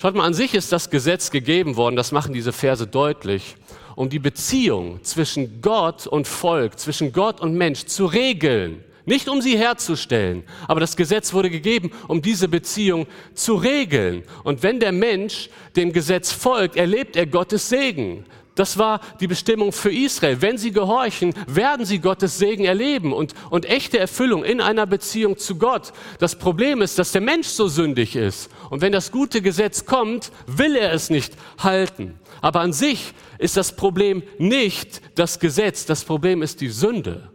[0.00, 3.56] Schaut mal, an sich ist das Gesetz gegeben worden, das machen diese Verse deutlich,
[3.94, 9.40] um die Beziehung zwischen Gott und Volk, zwischen Gott und Mensch zu regeln nicht um
[9.40, 14.24] sie herzustellen, aber das Gesetz wurde gegeben, um diese Beziehung zu regeln.
[14.44, 18.26] Und wenn der Mensch dem Gesetz folgt, erlebt er Gottes Segen.
[18.56, 20.40] Das war die Bestimmung für Israel.
[20.40, 25.36] Wenn sie gehorchen, werden sie Gottes Segen erleben und, und echte Erfüllung in einer Beziehung
[25.36, 25.92] zu Gott.
[26.18, 28.50] Das Problem ist, dass der Mensch so sündig ist.
[28.70, 32.18] Und wenn das gute Gesetz kommt, will er es nicht halten.
[32.40, 37.30] Aber an sich ist das Problem nicht das Gesetz, das Problem ist die Sünde.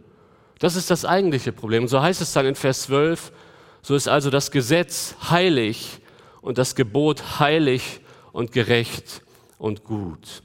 [0.62, 1.82] Das ist das eigentliche Problem.
[1.82, 3.32] Und so heißt es dann in Vers 12,
[3.82, 5.98] so ist also das Gesetz heilig
[6.40, 7.98] und das Gebot heilig
[8.30, 9.22] und gerecht
[9.58, 10.42] und gut.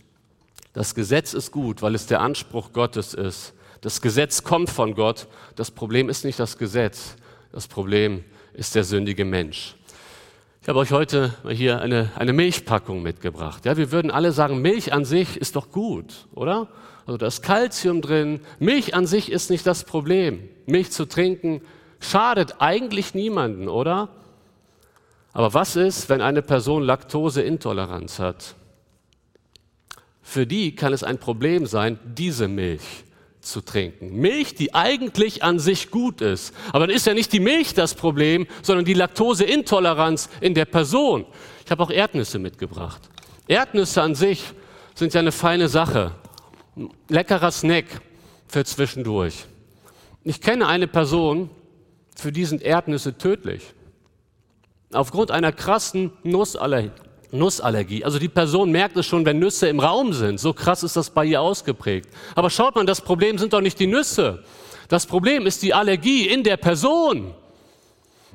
[0.73, 3.53] Das Gesetz ist gut, weil es der Anspruch Gottes ist.
[3.81, 5.27] Das Gesetz kommt von Gott.
[5.55, 7.15] Das Problem ist nicht das Gesetz.
[7.51, 9.75] Das Problem ist der sündige Mensch.
[10.63, 13.65] Ich habe euch heute hier eine, eine Milchpackung mitgebracht.
[13.65, 16.69] Ja, wir würden alle sagen, Milch an sich ist doch gut, oder?
[17.07, 18.41] Also da ist Kalzium drin.
[18.59, 20.47] Milch an sich ist nicht das Problem.
[20.67, 21.61] Milch zu trinken
[21.99, 24.09] Schadet eigentlich niemanden, oder?
[25.33, 28.55] Aber was ist, wenn eine Person Laktoseintoleranz hat?
[30.21, 32.81] Für die kann es ein Problem sein, diese Milch
[33.39, 34.15] zu trinken.
[34.17, 36.53] Milch, die eigentlich an sich gut ist.
[36.69, 41.25] Aber dann ist ja nicht die Milch das Problem, sondern die Laktoseintoleranz in der Person.
[41.63, 43.01] Ich habe auch Erdnüsse mitgebracht.
[43.47, 44.43] Erdnüsse an sich
[44.95, 46.11] sind ja eine feine Sache.
[47.09, 47.85] Leckerer Snack
[48.47, 49.45] für zwischendurch.
[50.23, 51.49] Ich kenne eine Person,
[52.15, 53.63] für die sind Erdnüsse tödlich.
[54.91, 56.91] Aufgrund einer krassen Nussallergie.
[57.31, 58.05] Nussallergie.
[58.05, 60.39] Also die Person merkt es schon, wenn Nüsse im Raum sind.
[60.39, 62.09] So krass ist das bei ihr ausgeprägt.
[62.35, 64.43] Aber schaut mal, das Problem sind doch nicht die Nüsse.
[64.87, 67.33] Das Problem ist die Allergie in der Person.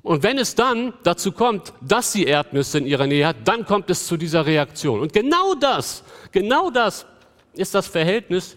[0.03, 3.89] Und wenn es dann dazu kommt, dass sie Erdnüsse in ihrer Nähe hat, dann kommt
[3.89, 5.01] es zu dieser Reaktion.
[5.01, 6.03] Und genau das,
[6.33, 7.07] genau das
[7.55, 8.57] ist das Verhältnis.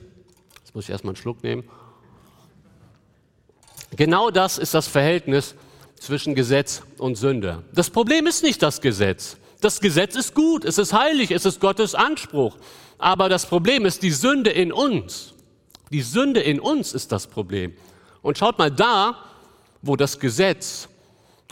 [0.59, 1.63] Jetzt muss ich erstmal einen Schluck nehmen.
[3.95, 5.55] Genau das ist das Verhältnis
[5.99, 7.63] zwischen Gesetz und Sünde.
[7.73, 9.37] Das Problem ist nicht das Gesetz.
[9.61, 12.57] Das Gesetz ist gut, es ist heilig, es ist Gottes Anspruch.
[12.97, 15.33] Aber das Problem ist die Sünde in uns.
[15.91, 17.73] Die Sünde in uns ist das Problem.
[18.21, 19.17] Und schaut mal da,
[19.81, 20.89] wo das Gesetz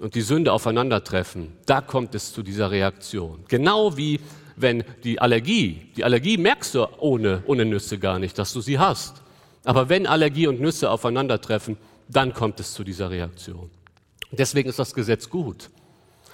[0.01, 3.45] und die Sünde aufeinandertreffen, da kommt es zu dieser Reaktion.
[3.47, 4.19] Genau wie
[4.55, 8.79] wenn die Allergie, die Allergie merkst du ohne, ohne Nüsse gar nicht, dass du sie
[8.79, 9.21] hast.
[9.63, 11.77] Aber wenn Allergie und Nüsse aufeinandertreffen,
[12.09, 13.69] dann kommt es zu dieser Reaktion.
[14.31, 15.69] Deswegen ist das Gesetz gut,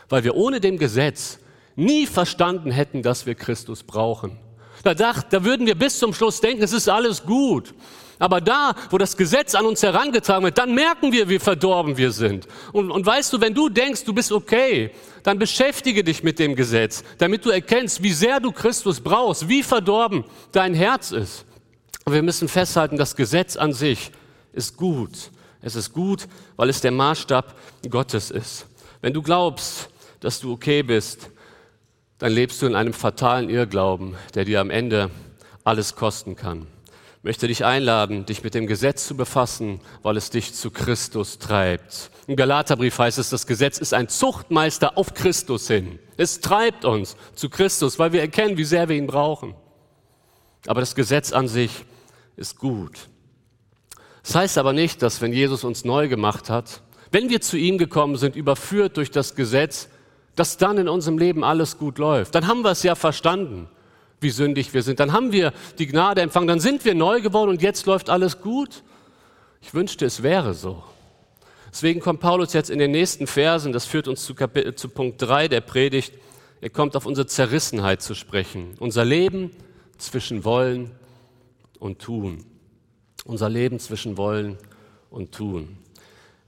[0.08, 1.39] weil wir ohne dem Gesetz
[1.75, 4.38] nie verstanden hätten, dass wir Christus brauchen.
[4.84, 7.74] Da, dacht, da würden wir bis zum Schluss denken, es ist alles gut.
[8.20, 12.12] Aber da, wo das Gesetz an uns herangetragen wird, dann merken wir, wie verdorben wir
[12.12, 12.48] sind.
[12.74, 14.92] Und, und weißt du, wenn du denkst, du bist okay,
[15.24, 19.63] dann beschäftige dich mit dem Gesetz, damit du erkennst, wie sehr du Christus brauchst, wie
[19.63, 21.46] verdorben dein Herz ist.
[22.04, 24.12] Und wir müssen festhalten, das Gesetz an sich
[24.52, 25.32] ist gut.
[25.62, 27.56] Es ist gut, weil es der Maßstab
[27.89, 28.65] Gottes ist.
[29.02, 29.89] Wenn du glaubst,
[30.20, 31.30] dass du okay bist,
[32.19, 35.10] dann lebst du in einem fatalen Irrglauben, der dir am Ende
[35.63, 36.67] alles kosten kann.
[37.17, 41.38] Ich möchte dich einladen, dich mit dem Gesetz zu befassen, weil es dich zu Christus
[41.39, 42.12] treibt.
[42.27, 45.99] Im Galaterbrief heißt es, das Gesetz ist ein Zuchtmeister auf Christus hin.
[46.15, 49.55] Es treibt uns zu Christus, weil wir erkennen, wie sehr wir ihn brauchen.
[50.67, 51.71] Aber das Gesetz an sich
[52.38, 53.10] ist gut.
[54.23, 57.77] Das heißt aber nicht, dass wenn Jesus uns neu gemacht hat, wenn wir zu ihm
[57.77, 59.89] gekommen sind, überführt durch das Gesetz,
[60.39, 62.36] dass dann in unserem Leben alles gut läuft.
[62.36, 63.67] Dann haben wir es ja verstanden,
[64.21, 64.99] wie sündig wir sind.
[64.99, 68.41] Dann haben wir die Gnade empfangen, dann sind wir neu geworden und jetzt läuft alles
[68.41, 68.84] gut.
[69.62, 70.84] Ich wünschte, es wäre so.
[71.71, 75.21] Deswegen kommt Paulus jetzt in den nächsten Versen, das führt uns zu, Kapitel, zu Punkt
[75.21, 76.13] 3 der Predigt,
[76.62, 79.52] er kommt auf unsere Zerrissenheit zu sprechen, unser Leben
[79.97, 80.91] zwischen Wollen
[81.80, 82.45] und Tun
[83.30, 84.58] unser Leben zwischen Wollen
[85.10, 85.78] und Tun.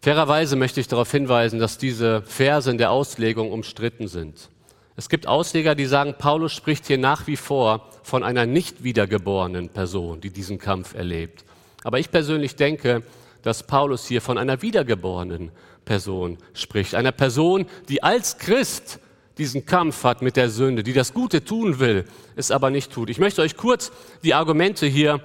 [0.03, 4.49] Fairerweise möchte ich darauf hinweisen, dass diese Verse in der Auslegung umstritten sind.
[4.95, 9.69] Es gibt Ausleger, die sagen, Paulus spricht hier nach wie vor von einer nicht wiedergeborenen
[9.69, 11.45] Person, die diesen Kampf erlebt.
[11.83, 13.03] Aber ich persönlich denke,
[13.43, 15.51] dass Paulus hier von einer wiedergeborenen
[15.85, 16.95] Person spricht.
[16.95, 18.99] Einer Person, die als Christ
[19.37, 23.11] diesen Kampf hat mit der Sünde, die das Gute tun will, es aber nicht tut.
[23.11, 23.91] Ich möchte euch kurz
[24.23, 25.21] die Argumente hier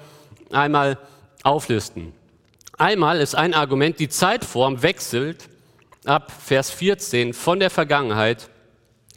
[0.51, 0.99] einmal
[1.43, 2.13] auflisten.
[2.79, 5.49] Einmal ist ein Argument, die Zeitform wechselt
[6.05, 8.51] ab Vers 14 von der Vergangenheit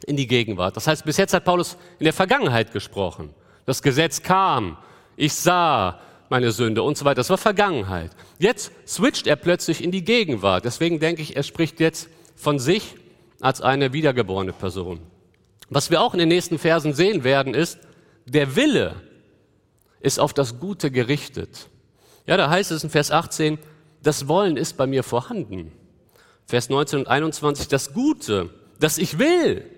[0.06, 0.76] in die Gegenwart.
[0.76, 3.34] Das heißt, bis jetzt hat Paulus in der Vergangenheit gesprochen.
[3.66, 4.78] Das Gesetz kam,
[5.16, 7.16] ich sah meine Sünde und so weiter.
[7.16, 8.12] Das war Vergangenheit.
[8.38, 10.64] Jetzt switcht er plötzlich in die Gegenwart.
[10.64, 12.94] Deswegen denke ich, er spricht jetzt von sich
[13.40, 15.00] als eine wiedergeborene Person.
[15.68, 17.78] Was wir auch in den nächsten Versen sehen werden, ist,
[18.24, 18.96] der Wille
[20.00, 21.68] ist auf das Gute gerichtet.
[22.30, 23.58] Ja, da heißt es in Vers 18,
[24.04, 25.72] das Wollen ist bei mir vorhanden.
[26.46, 29.68] Vers 19 und 21, das Gute, das ich will,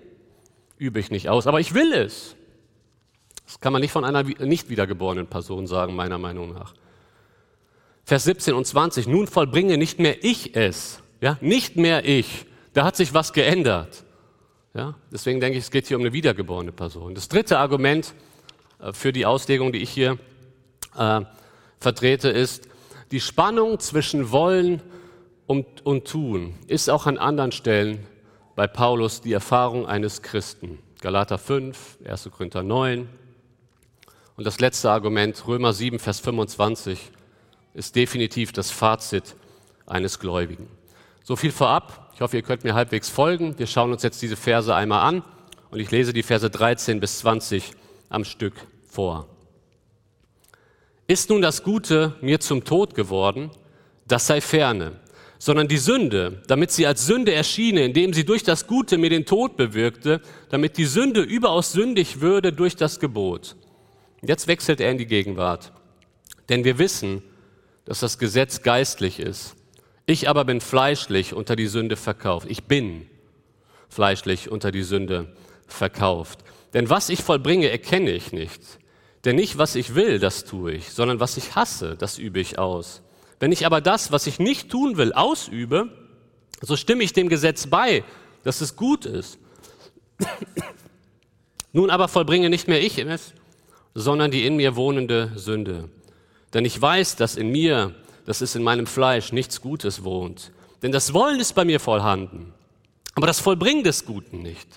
[0.77, 2.35] übe ich nicht aus, aber ich will es.
[3.47, 6.75] Das kann man nicht von einer nicht wiedergeborenen Person sagen, meiner Meinung nach.
[8.03, 12.45] Vers 17 und 20, nun vollbringe nicht mehr ich es, ja, nicht mehr ich.
[12.73, 14.03] Da hat sich was geändert.
[14.75, 17.15] Ja, deswegen denke ich, es geht hier um eine wiedergeborene Person.
[17.15, 18.13] Das dritte Argument
[18.77, 20.19] äh, für die Auslegung, die ich hier
[20.95, 21.21] äh,
[21.83, 22.67] vertrete, ist,
[23.11, 24.81] die Spannung zwischen Wollen
[25.45, 28.07] und, und Tun ist auch an anderen Stellen
[28.55, 30.79] bei Paulus die Erfahrung eines Christen.
[31.01, 32.29] Galater 5, 1.
[32.31, 33.07] Korinther 9.
[34.35, 37.11] Und das letzte Argument, Römer 7, Vers 25,
[37.73, 39.35] ist definitiv das Fazit
[39.85, 40.67] eines Gläubigen.
[41.23, 42.11] So viel vorab.
[42.15, 43.57] Ich hoffe, ihr könnt mir halbwegs folgen.
[43.59, 45.23] Wir schauen uns jetzt diese Verse einmal an
[45.71, 47.71] und ich lese die Verse 13 bis 20
[48.09, 48.53] am Stück
[48.87, 49.27] vor.
[51.07, 53.51] Ist nun das Gute mir zum Tod geworden,
[54.07, 54.99] das sei ferne.
[55.43, 59.25] sondern die Sünde, damit sie als Sünde erschiene, indem sie durch das Gute mir den
[59.25, 63.57] Tod bewirkte, damit die Sünde überaus sündig würde durch das Gebot.
[64.21, 65.73] Jetzt wechselt er in die Gegenwart.
[66.47, 67.23] Denn wir wissen,
[67.83, 69.57] dass das Gesetz geistlich ist.
[70.05, 72.47] Ich aber bin fleischlich unter die Sünde verkauft.
[72.49, 73.05] Ich bin
[73.89, 75.35] fleischlich unter die Sünde
[75.67, 76.39] verkauft.
[76.73, 78.61] Denn was ich vollbringe, erkenne ich nicht.
[79.25, 82.59] Denn nicht, was ich will, das tue ich, sondern was ich hasse, das übe ich
[82.59, 83.01] aus.
[83.39, 85.89] Wenn ich aber das, was ich nicht tun will, ausübe,
[86.61, 88.03] so stimme ich dem Gesetz bei,
[88.43, 89.37] dass es gut ist.
[91.73, 93.33] Nun aber vollbringe nicht mehr ich es,
[93.95, 95.89] sondern die in mir wohnende Sünde.
[96.53, 100.51] Denn ich weiß, dass in mir, dass es in meinem Fleisch nichts Gutes wohnt.
[100.81, 102.53] Denn das Wollen ist bei mir vorhanden,
[103.15, 104.67] aber das Vollbringen des Guten nicht.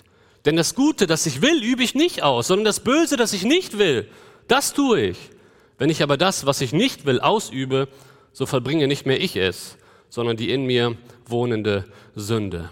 [0.45, 3.43] Denn das Gute, das ich will, übe ich nicht aus, sondern das Böse, das ich
[3.43, 4.07] nicht will,
[4.47, 5.17] das tue ich.
[5.77, 7.87] Wenn ich aber das, was ich nicht will, ausübe,
[8.33, 9.77] so vollbringe nicht mehr ich es,
[10.09, 12.69] sondern die in mir wohnende Sünde.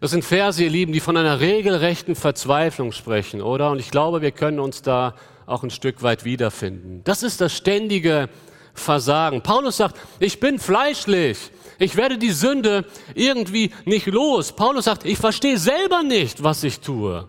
[0.00, 3.70] Das sind Verse, ihr Lieben, die von einer regelrechten Verzweiflung sprechen, oder?
[3.70, 5.14] Und ich glaube, wir können uns da
[5.46, 7.00] auch ein Stück weit wiederfinden.
[7.04, 8.28] Das ist das ständige
[8.74, 9.42] Versagen.
[9.42, 11.38] Paulus sagt, ich bin fleischlich.
[11.78, 14.52] Ich werde die Sünde irgendwie nicht los.
[14.52, 17.26] Paulus sagt, ich verstehe selber nicht, was ich tue.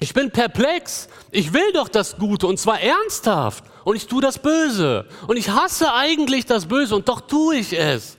[0.00, 1.08] Ich bin perplex.
[1.30, 3.64] Ich will doch das Gute und zwar ernsthaft.
[3.84, 5.06] Und ich tue das Böse.
[5.26, 8.16] Und ich hasse eigentlich das Böse und doch tue ich es.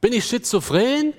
[0.00, 1.14] Bin ich schizophren?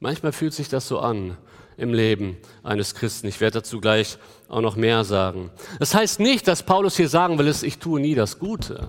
[0.00, 1.36] Manchmal fühlt sich das so an
[1.76, 3.26] im Leben eines Christen.
[3.28, 5.50] Ich werde dazu gleich auch noch mehr sagen.
[5.78, 8.88] Das heißt nicht, dass Paulus hier sagen will, ich tue nie das Gute.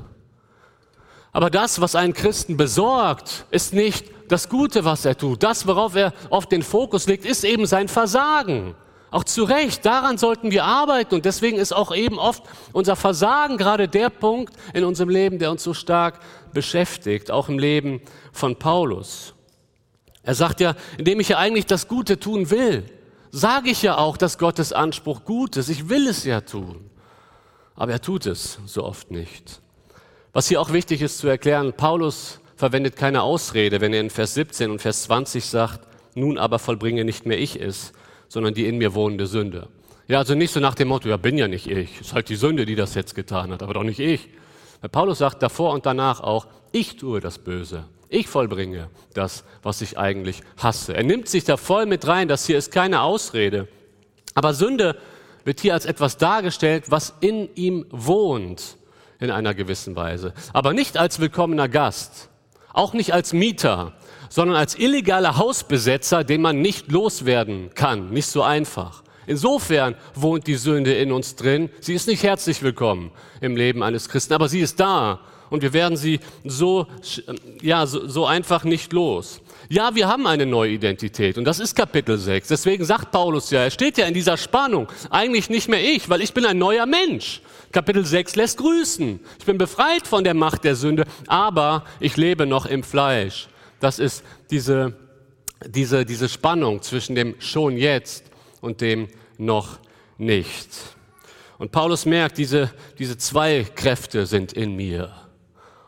[1.32, 5.44] Aber das, was einen Christen besorgt, ist nicht das Gute, was er tut.
[5.44, 8.76] Das, worauf er oft den Fokus legt, ist eben sein Versagen.
[9.16, 11.16] Auch zu Recht, daran sollten wir arbeiten.
[11.16, 15.52] Und deswegen ist auch eben oft unser Versagen gerade der Punkt in unserem Leben, der
[15.52, 16.20] uns so stark
[16.52, 18.02] beschäftigt, auch im Leben
[18.34, 19.34] von Paulus.
[20.22, 22.84] Er sagt ja, indem ich ja eigentlich das Gute tun will,
[23.32, 25.70] sage ich ja auch, dass Gottes Anspruch gut ist.
[25.70, 26.90] Ich will es ja tun.
[27.74, 29.62] Aber er tut es so oft nicht.
[30.34, 34.34] Was hier auch wichtig ist zu erklären, Paulus verwendet keine Ausrede, wenn er in Vers
[34.34, 37.94] 17 und Vers 20 sagt, nun aber vollbringe nicht mehr ich es,
[38.28, 39.68] sondern die in mir wohnende Sünde.
[40.08, 42.02] Ja, also nicht so nach dem Motto, ja, bin ja nicht ich.
[42.02, 44.30] Ist halt die Sünde, die das jetzt getan hat, aber doch nicht ich.
[44.82, 47.86] Weil Paulus sagt davor und danach auch, ich tue das Böse.
[48.10, 50.96] Ich vollbringe das, was ich eigentlich hasse.
[50.96, 53.68] Er nimmt sich da voll mit rein, das hier ist keine Ausrede.
[54.36, 54.98] Aber Sünde
[55.44, 58.78] wird hier als etwas dargestellt, was in ihm wohnt,
[59.20, 60.34] in einer gewissen Weise.
[60.54, 62.30] Aber nicht als willkommener Gast,
[62.74, 63.94] auch nicht als Mieter,
[64.36, 69.02] sondern als illegaler Hausbesetzer, den man nicht loswerden kann, nicht so einfach.
[69.28, 71.70] Insofern wohnt die Sünde in uns drin.
[71.80, 75.72] Sie ist nicht herzlich willkommen im Leben eines Christen, aber sie ist da und wir
[75.72, 76.86] werden sie so,
[77.62, 79.40] ja, so, so einfach nicht los.
[79.70, 82.50] Ja, wir haben eine neue Identität und das ist Kapitel 6.
[82.50, 84.90] Deswegen sagt Paulus ja, er steht ja in dieser Spannung.
[85.12, 87.40] Eigentlich nicht mehr ich, weil ich bin ein neuer Mensch.
[87.72, 89.18] Kapitel 6 lässt grüßen.
[89.40, 93.48] Ich bin befreit von der Macht der Sünde, aber ich lebe noch im Fleisch.
[93.86, 94.96] Das ist diese,
[95.64, 98.24] diese, diese Spannung zwischen dem schon jetzt
[98.60, 99.78] und dem noch
[100.18, 100.70] nicht.
[101.60, 105.14] Und Paulus merkt, diese, diese zwei Kräfte sind in mir.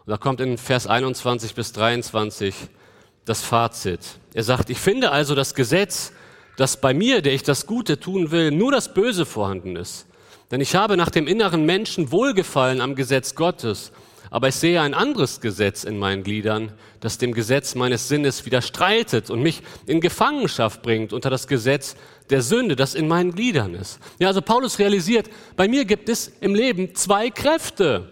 [0.06, 2.54] Und da kommt in Vers 21 bis 23
[3.26, 4.02] das Fazit.
[4.36, 6.12] Er sagt, ich finde also das Gesetz,
[6.56, 10.06] dass bei mir, der ich das Gute tun will, nur das Böse vorhanden ist.
[10.52, 13.92] Denn ich habe nach dem inneren Menschen Wohlgefallen am Gesetz Gottes,
[14.30, 19.30] aber ich sehe ein anderes Gesetz in meinen Gliedern, das dem Gesetz meines Sinnes widerstreitet
[19.30, 21.96] und mich in Gefangenschaft bringt unter das Gesetz
[22.30, 24.00] der Sünde, das in meinen Gliedern ist.
[24.20, 28.12] Ja, also Paulus realisiert, bei mir gibt es im Leben zwei Kräfte.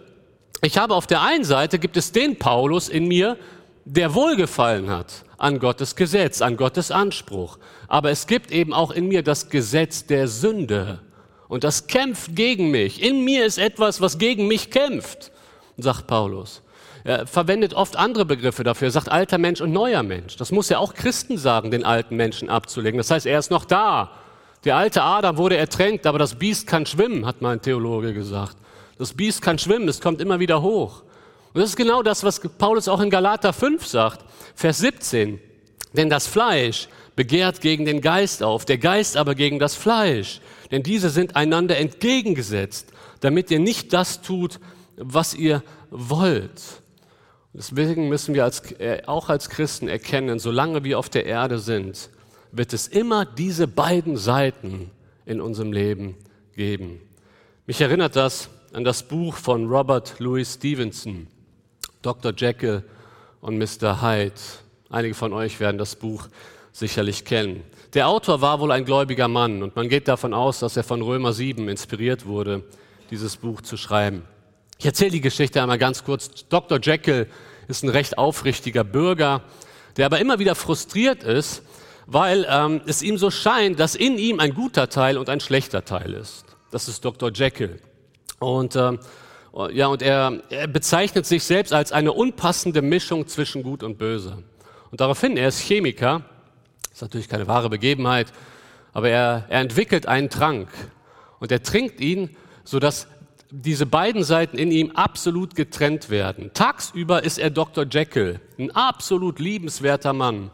[0.62, 3.36] Ich habe auf der einen Seite gibt es den Paulus in mir,
[3.84, 7.58] der Wohlgefallen hat an Gottes Gesetz, an Gottes Anspruch.
[7.88, 11.00] Aber es gibt eben auch in mir das Gesetz der Sünde.
[11.48, 13.02] Und das kämpft gegen mich.
[13.02, 15.30] In mir ist etwas, was gegen mich kämpft,
[15.78, 16.62] sagt Paulus.
[17.04, 18.88] Er verwendet oft andere Begriffe dafür.
[18.88, 20.36] Er sagt alter Mensch und neuer Mensch.
[20.36, 22.98] Das muss ja auch Christen sagen, den alten Menschen abzulegen.
[22.98, 24.10] Das heißt, er ist noch da.
[24.64, 28.56] Der alte Adam wurde ertränkt, aber das Biest kann schwimmen, hat mein Theologe gesagt.
[28.98, 31.02] Das Biest kann schwimmen, es kommt immer wieder hoch.
[31.54, 34.24] Und das ist genau das, was Paulus auch in Galater 5 sagt,
[34.56, 35.40] Vers 17.
[35.92, 40.40] Denn das Fleisch begehrt gegen den Geist auf, der Geist aber gegen das Fleisch.
[40.70, 42.88] Denn diese sind einander entgegengesetzt,
[43.20, 44.58] damit ihr nicht das tut,
[44.96, 46.62] was ihr wollt.
[47.52, 52.10] Deswegen müssen wir als, äh, auch als Christen erkennen, solange wir auf der Erde sind,
[52.52, 54.90] wird es immer diese beiden Seiten
[55.24, 56.16] in unserem Leben
[56.54, 57.00] geben.
[57.66, 61.26] Mich erinnert das an das Buch von Robert Louis Stevenson,
[62.02, 62.32] Dr.
[62.36, 62.84] Jekyll
[63.40, 64.02] und Mr.
[64.02, 64.34] Hyde.
[64.90, 66.28] Einige von euch werden das Buch
[66.72, 67.62] sicherlich kennen.
[67.94, 71.00] Der Autor war wohl ein gläubiger Mann und man geht davon aus, dass er von
[71.00, 72.62] Römer 7 inspiriert wurde,
[73.10, 74.22] dieses Buch zu schreiben.
[74.78, 76.46] Ich erzähle die Geschichte einmal ganz kurz.
[76.48, 76.78] Dr.
[76.80, 77.28] Jekyll
[77.66, 79.42] ist ein recht aufrichtiger Bürger,
[79.96, 81.62] der aber immer wieder frustriert ist,
[82.06, 85.84] weil ähm, es ihm so scheint, dass in ihm ein guter Teil und ein schlechter
[85.84, 86.44] Teil ist.
[86.70, 87.32] Das ist Dr.
[87.32, 87.80] Jekyll.
[88.38, 88.98] Und, ähm,
[89.72, 94.42] ja, und er, er bezeichnet sich selbst als eine unpassende Mischung zwischen Gut und Böse.
[94.90, 96.22] Und daraufhin, er ist Chemiker,
[96.92, 98.32] ist natürlich keine wahre Begebenheit,
[98.92, 100.68] aber er, er entwickelt einen Trank
[101.40, 103.08] und er trinkt ihn, sodass
[103.50, 106.50] diese beiden Seiten in ihm absolut getrennt werden.
[106.52, 107.86] Tagsüber ist er Dr.
[107.88, 110.50] Jekyll, ein absolut liebenswerter Mann.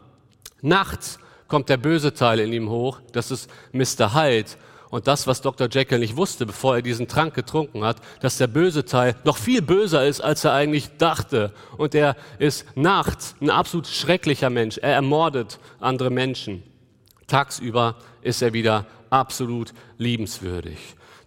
[0.61, 4.13] Nachts kommt der böse Teil in ihm hoch, das ist Mr.
[4.13, 4.51] Hyde.
[4.89, 5.67] Und das, was Dr.
[5.71, 9.63] Jekyll nicht wusste, bevor er diesen Trank getrunken hat, dass der böse Teil noch viel
[9.63, 11.51] böser ist, als er eigentlich dachte.
[11.77, 14.77] Und er ist nachts ein absolut schrecklicher Mensch.
[14.77, 16.61] Er ermordet andere Menschen.
[17.25, 20.77] Tagsüber ist er wieder absolut liebenswürdig.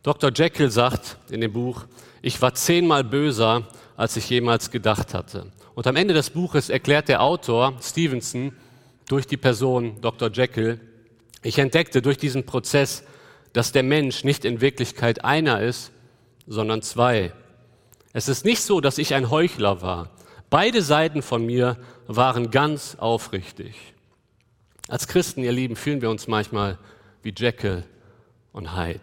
[0.06, 0.30] Dr.
[0.32, 1.84] Jekyll sagt in dem Buch,
[2.22, 3.66] ich war zehnmal böser,
[3.96, 5.50] als ich jemals gedacht hatte.
[5.74, 8.52] Und am Ende des Buches erklärt der Autor Stevenson
[9.08, 10.30] durch die Person Dr.
[10.30, 10.80] Jekyll,
[11.42, 13.02] ich entdeckte durch diesen Prozess,
[13.52, 15.90] dass der Mensch nicht in Wirklichkeit einer ist,
[16.46, 17.32] sondern zwei.
[18.12, 20.10] Es ist nicht so, dass ich ein Heuchler war.
[20.50, 23.74] Beide Seiten von mir waren ganz aufrichtig.
[24.86, 26.78] Als Christen, ihr Lieben, fühlen wir uns manchmal
[27.24, 27.82] wie Jekyll
[28.52, 29.00] und Hyde.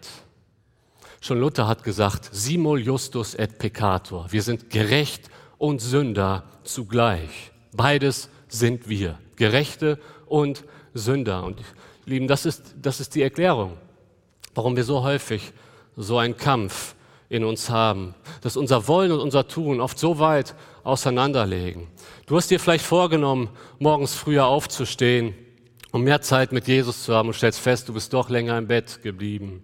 [1.24, 4.26] Schon Luther hat gesagt, simul justus et peccator.
[4.28, 7.50] Wir sind gerecht und Sünder zugleich.
[7.72, 9.18] Beides sind wir.
[9.36, 11.44] Gerechte und Sünder.
[11.44, 11.62] Und
[12.04, 13.78] Lieben, das ist, das ist die Erklärung,
[14.54, 15.54] warum wir so häufig
[15.96, 16.94] so einen Kampf
[17.30, 21.86] in uns haben, dass unser Wollen und unser Tun oft so weit auseinanderlegen.
[22.26, 25.32] Du hast dir vielleicht vorgenommen, morgens früher aufzustehen,
[25.90, 28.66] um mehr Zeit mit Jesus zu haben und stellst fest, du bist doch länger im
[28.66, 29.62] Bett geblieben.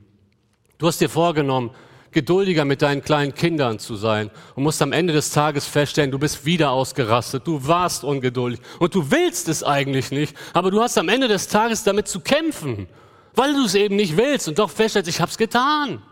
[0.80, 1.70] Du hast dir vorgenommen,
[2.10, 6.18] geduldiger mit deinen kleinen Kindern zu sein und musst am Ende des Tages feststellen, du
[6.18, 10.96] bist wieder ausgerastet, du warst ungeduldig und du willst es eigentlich nicht, aber du hast
[10.96, 12.88] am Ende des Tages damit zu kämpfen,
[13.34, 16.02] weil du es eben nicht willst und doch feststellst, ich habe es getan.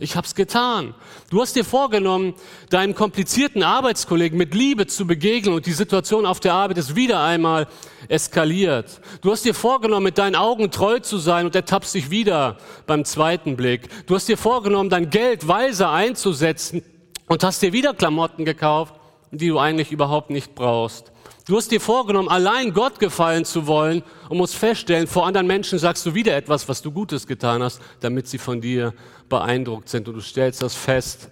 [0.00, 0.92] Ich habe es getan.
[1.30, 2.34] Du hast dir vorgenommen,
[2.68, 7.22] deinem komplizierten Arbeitskollegen mit Liebe zu begegnen und die Situation auf der Arbeit ist wieder
[7.22, 7.68] einmal
[8.08, 9.00] eskaliert.
[9.20, 13.04] Du hast dir vorgenommen, mit deinen Augen treu zu sein und ertappst dich wieder beim
[13.04, 13.88] zweiten Blick.
[14.06, 16.82] Du hast dir vorgenommen, dein Geld weise einzusetzen
[17.28, 18.94] und hast dir wieder Klamotten gekauft,
[19.30, 21.12] die du eigentlich überhaupt nicht brauchst.
[21.46, 25.78] Du hast dir vorgenommen, allein Gott gefallen zu wollen und musst feststellen, vor anderen Menschen
[25.78, 28.94] sagst du wieder etwas, was du Gutes getan hast, damit sie von dir
[29.28, 30.08] beeindruckt sind.
[30.08, 31.30] Und du stellst das fest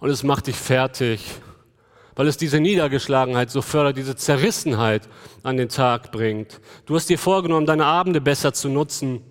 [0.00, 1.24] und es macht dich fertig,
[2.16, 5.08] weil es diese Niedergeschlagenheit so fördert, diese Zerrissenheit
[5.44, 6.60] an den Tag bringt.
[6.86, 9.22] Du hast dir vorgenommen, deine Abende besser zu nutzen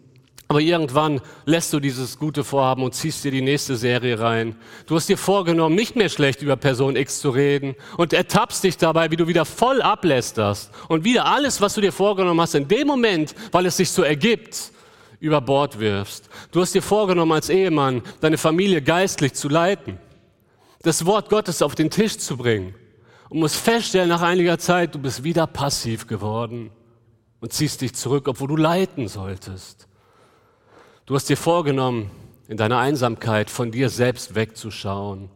[0.51, 4.57] aber irgendwann lässt du dieses gute Vorhaben und ziehst dir die nächste Serie rein.
[4.85, 8.75] Du hast dir vorgenommen, nicht mehr schlecht über Person X zu reden und ertappst dich
[8.75, 12.67] dabei, wie du wieder voll ablästerst und wieder alles, was du dir vorgenommen hast, in
[12.67, 14.73] dem Moment, weil es sich so ergibt,
[15.21, 16.27] über Bord wirfst.
[16.51, 19.99] Du hast dir vorgenommen, als Ehemann deine Familie geistlich zu leiten,
[20.81, 22.75] das Wort Gottes auf den Tisch zu bringen
[23.29, 26.71] und musst feststellen nach einiger Zeit, du bist wieder passiv geworden
[27.39, 29.87] und ziehst dich zurück, obwohl du leiten solltest.
[31.11, 32.09] Du hast dir vorgenommen,
[32.47, 35.29] in deiner Einsamkeit von dir selbst wegzuschauen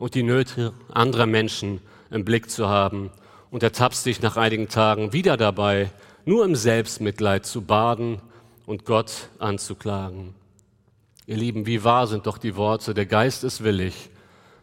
[0.00, 3.12] und die Nöte anderer Menschen im Blick zu haben
[3.52, 5.92] und ertappst dich nach einigen Tagen wieder dabei,
[6.24, 8.20] nur im Selbstmitleid zu baden
[8.66, 10.34] und Gott anzuklagen.
[11.26, 14.10] Ihr Lieben, wie wahr sind doch die Worte, der Geist ist willig,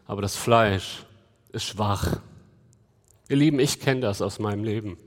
[0.06, 1.06] aber das Fleisch
[1.50, 2.18] ist schwach.
[3.30, 4.98] Ihr Lieben, ich kenne das aus meinem Leben.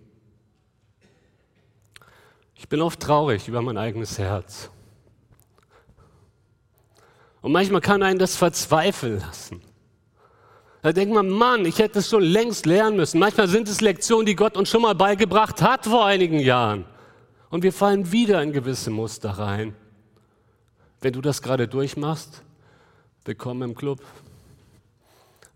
[2.55, 4.71] Ich bin oft traurig über mein eigenes Herz.
[7.41, 9.61] Und manchmal kann einen das verzweifeln lassen.
[10.83, 13.19] Da denkt man, Mann, ich hätte es schon längst lernen müssen.
[13.19, 16.85] Manchmal sind es Lektionen, die Gott uns schon mal beigebracht hat vor einigen Jahren.
[17.49, 19.75] Und wir fallen wieder in gewisse Muster rein.
[21.01, 22.43] Wenn du das gerade durchmachst,
[23.25, 23.99] willkommen im Club.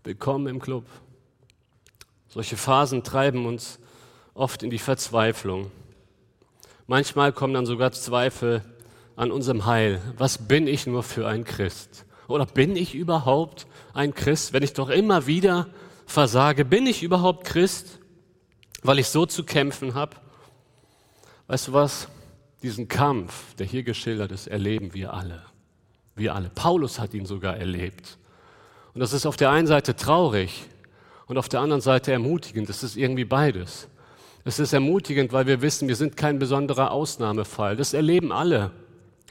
[0.04, 0.84] Willkommen im Club.
[2.28, 3.78] Solche Phasen treiben uns
[4.34, 5.70] oft in die Verzweiflung.
[6.86, 8.62] Manchmal kommen dann sogar Zweifel,
[9.16, 10.00] an unserem Heil.
[10.16, 12.04] Was bin ich nur für ein Christ?
[12.28, 15.68] Oder bin ich überhaupt ein Christ, wenn ich doch immer wieder
[16.06, 16.64] versage?
[16.64, 17.98] Bin ich überhaupt Christ,
[18.82, 20.16] weil ich so zu kämpfen habe?
[21.46, 22.08] Weißt du was?
[22.62, 25.42] Diesen Kampf, der hier geschildert ist, erleben wir alle.
[26.14, 26.50] Wir alle.
[26.50, 28.18] Paulus hat ihn sogar erlebt.
[28.94, 30.64] Und das ist auf der einen Seite traurig
[31.26, 32.68] und auf der anderen Seite ermutigend.
[32.68, 33.88] Das ist irgendwie beides.
[34.44, 37.76] Es ist ermutigend, weil wir wissen, wir sind kein besonderer Ausnahmefall.
[37.76, 38.70] Das erleben alle.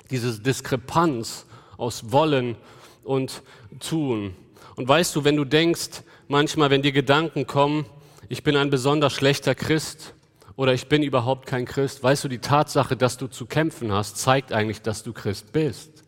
[0.10, 1.46] Diese Diskrepanz
[1.78, 2.56] aus Wollen
[3.04, 3.42] und
[3.80, 4.36] Tun.
[4.76, 7.86] Und weißt du, wenn du denkst, manchmal, wenn dir Gedanken kommen,
[8.30, 10.14] ich bin ein besonders schlechter Christ
[10.56, 14.18] oder ich bin überhaupt kein Christ, weißt du, die Tatsache, dass du zu kämpfen hast,
[14.18, 16.04] zeigt eigentlich, dass du Christ bist.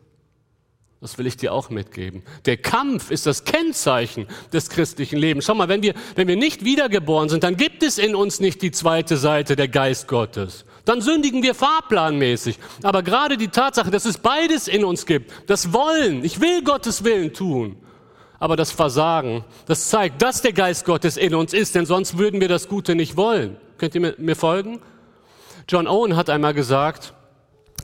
[1.00, 2.24] Das will ich dir auch mitgeben.
[2.44, 5.44] Der Kampf ist das Kennzeichen des christlichen Lebens.
[5.44, 8.62] Schau mal, wenn wir, wenn wir nicht wiedergeboren sind, dann gibt es in uns nicht
[8.62, 10.64] die zweite Seite, der Geist Gottes.
[10.88, 12.58] Dann sündigen wir fahrplanmäßig.
[12.82, 17.04] Aber gerade die Tatsache, dass es beides in uns gibt, das Wollen, ich will Gottes
[17.04, 17.76] Willen tun,
[18.38, 22.40] aber das Versagen, das zeigt, dass der Geist Gottes in uns ist, denn sonst würden
[22.40, 23.58] wir das Gute nicht wollen.
[23.76, 24.80] Könnt ihr mir folgen?
[25.68, 27.12] John Owen hat einmal gesagt,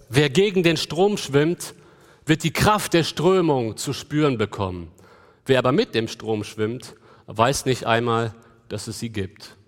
[0.08, 1.74] wer gegen den Strom schwimmt,
[2.24, 4.90] wird die Kraft der Strömung zu spüren bekommen.
[5.44, 6.94] Wer aber mit dem Strom schwimmt,
[7.26, 8.32] weiß nicht einmal,
[8.70, 9.58] dass es sie gibt.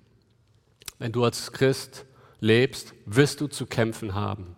[0.98, 2.05] Wenn du als Christ
[2.40, 4.56] lebst, wirst du zu kämpfen haben.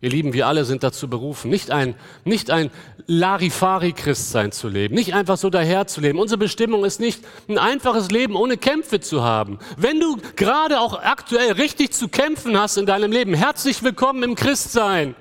[0.00, 2.70] Ihr Lieben, wir alle sind dazu berufen, nicht ein, nicht ein
[3.08, 6.20] Larifari-Christsein zu leben, nicht einfach so daher zu leben.
[6.20, 9.58] Unsere Bestimmung ist nicht, ein einfaches Leben ohne Kämpfe zu haben.
[9.76, 14.36] Wenn du gerade auch aktuell richtig zu kämpfen hast in deinem Leben, herzlich willkommen im
[14.36, 15.16] Christsein.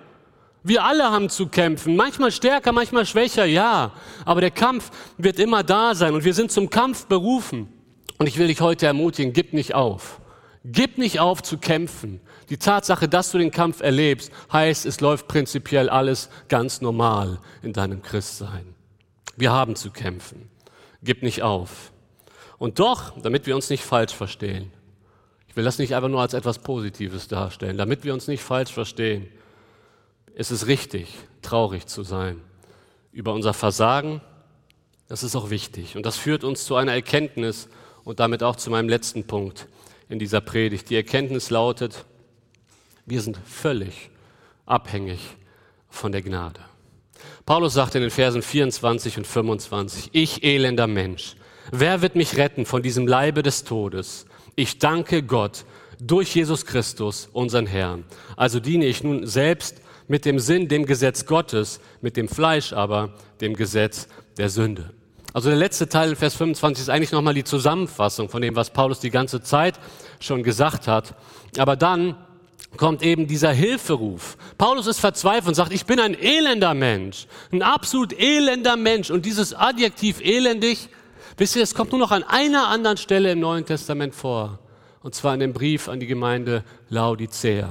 [0.62, 3.94] Wir alle haben zu kämpfen, manchmal stärker, manchmal schwächer, ja.
[4.26, 7.68] Aber der Kampf wird immer da sein und wir sind zum Kampf berufen.
[8.20, 10.20] Und ich will dich heute ermutigen, gib nicht auf.
[10.70, 12.20] Gib nicht auf zu kämpfen.
[12.50, 17.72] Die Tatsache, dass du den Kampf erlebst, heißt, es läuft prinzipiell alles ganz normal in
[17.72, 18.76] deinem Christsein.
[19.38, 20.50] Wir haben zu kämpfen.
[21.02, 21.94] Gib nicht auf.
[22.58, 24.74] Und doch, damit wir uns nicht falsch verstehen,
[25.48, 28.74] ich will das nicht einfach nur als etwas Positives darstellen, damit wir uns nicht falsch
[28.74, 29.30] verstehen,
[30.36, 32.42] es ist richtig, traurig zu sein
[33.14, 34.20] über unser Versagen.
[35.08, 35.96] Das ist auch wichtig.
[35.96, 37.70] Und das führt uns zu einer Erkenntnis
[38.04, 39.68] und damit auch zu meinem letzten Punkt
[40.10, 40.90] in dieser Predigt.
[40.90, 42.06] Die Erkenntnis lautet,
[43.06, 44.10] wir sind völlig
[44.66, 45.20] abhängig
[45.90, 46.60] von der Gnade.
[47.46, 51.36] Paulus sagt in den Versen 24 und 25, ich elender Mensch,
[51.72, 54.26] wer wird mich retten von diesem Leibe des Todes?
[54.56, 55.66] Ich danke Gott
[56.00, 58.04] durch Jesus Christus, unseren Herrn.
[58.36, 63.14] Also diene ich nun selbst mit dem Sinn, dem Gesetz Gottes, mit dem Fleisch aber,
[63.42, 64.94] dem Gesetz der Sünde.
[65.38, 69.02] Also der letzte Teil, Vers 25, ist eigentlich nochmal die Zusammenfassung von dem, was Paulus
[69.02, 69.76] die ganze Zeit
[70.20, 71.14] schon gesagt hat.
[71.60, 72.16] Aber dann
[72.76, 74.36] kommt eben dieser Hilferuf.
[74.58, 79.12] Paulus ist verzweifelt und sagt, ich bin ein elender Mensch, ein absolut elender Mensch.
[79.12, 80.90] Und dieses Adjektiv elendig,
[81.38, 84.58] wisst ihr, es kommt nur noch an einer anderen Stelle im Neuen Testament vor.
[85.04, 87.70] Und zwar in dem Brief an die Gemeinde Laodicea.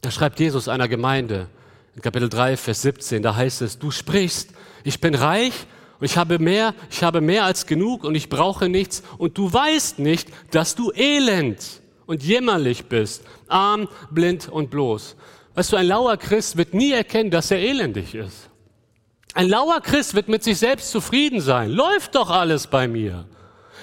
[0.00, 1.46] Da schreibt Jesus einer Gemeinde
[1.94, 5.66] in Kapitel 3, Vers 17, da heißt es, du sprichst, ich bin reich
[6.00, 9.52] und ich habe mehr, ich habe mehr als genug und ich brauche nichts und du
[9.52, 15.16] weißt nicht, dass du elend und jämmerlich bist, arm, blind und bloß.
[15.54, 18.48] Weißt du, ein lauer Christ wird nie erkennen, dass er elendig ist.
[19.34, 21.70] Ein lauer Christ wird mit sich selbst zufrieden sein.
[21.70, 23.26] Läuft doch alles bei mir.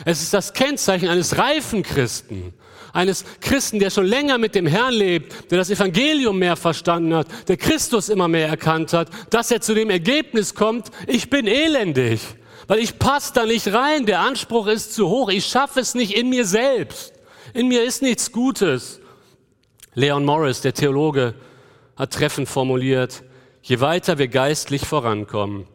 [0.03, 2.53] Es ist das Kennzeichen eines reifen Christen
[2.93, 7.27] eines Christen, der schon länger mit dem Herrn lebt, der das Evangelium mehr verstanden hat,
[7.47, 12.21] der Christus immer mehr erkannt hat, dass er zu dem Ergebnis kommt, ich bin elendig,
[12.67, 16.15] weil ich passe da nicht rein, der Anspruch ist zu hoch, ich schaffe es nicht
[16.15, 17.13] in mir selbst,
[17.53, 18.99] in mir ist nichts Gutes.
[19.93, 21.33] Leon Morris, der Theologe,
[21.95, 23.23] hat treffend formuliert,
[23.63, 25.65] je weiter wir geistlich vorankommen,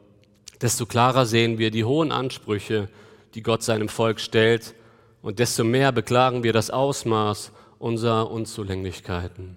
[0.61, 2.89] desto klarer sehen wir die hohen Ansprüche,
[3.35, 4.75] die Gott seinem Volk stellt
[5.23, 9.57] und desto mehr beklagen wir das Ausmaß unserer Unzulänglichkeiten.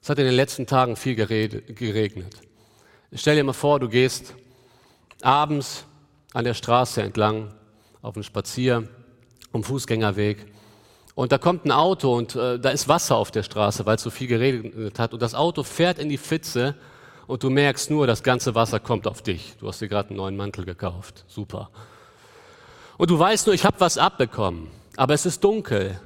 [0.00, 2.36] Es hat in den letzten Tagen viel geregnet.
[3.12, 4.34] Stell dir mal vor, du gehst
[5.22, 5.84] abends
[6.32, 7.52] an der Straße entlang
[8.02, 8.88] auf einen Spazier,
[9.52, 10.46] um Fußgängerweg
[11.16, 14.02] und da kommt ein Auto und äh, da ist Wasser auf der Straße, weil es
[14.02, 16.74] so viel geregnet hat und das Auto fährt in die Pfütze
[17.26, 19.54] und du merkst nur, das ganze Wasser kommt auf dich.
[19.58, 21.24] Du hast dir gerade einen neuen Mantel gekauft.
[21.26, 21.70] Super.
[22.98, 26.00] Und du weißt nur, ich habe was abbekommen, aber es ist dunkel.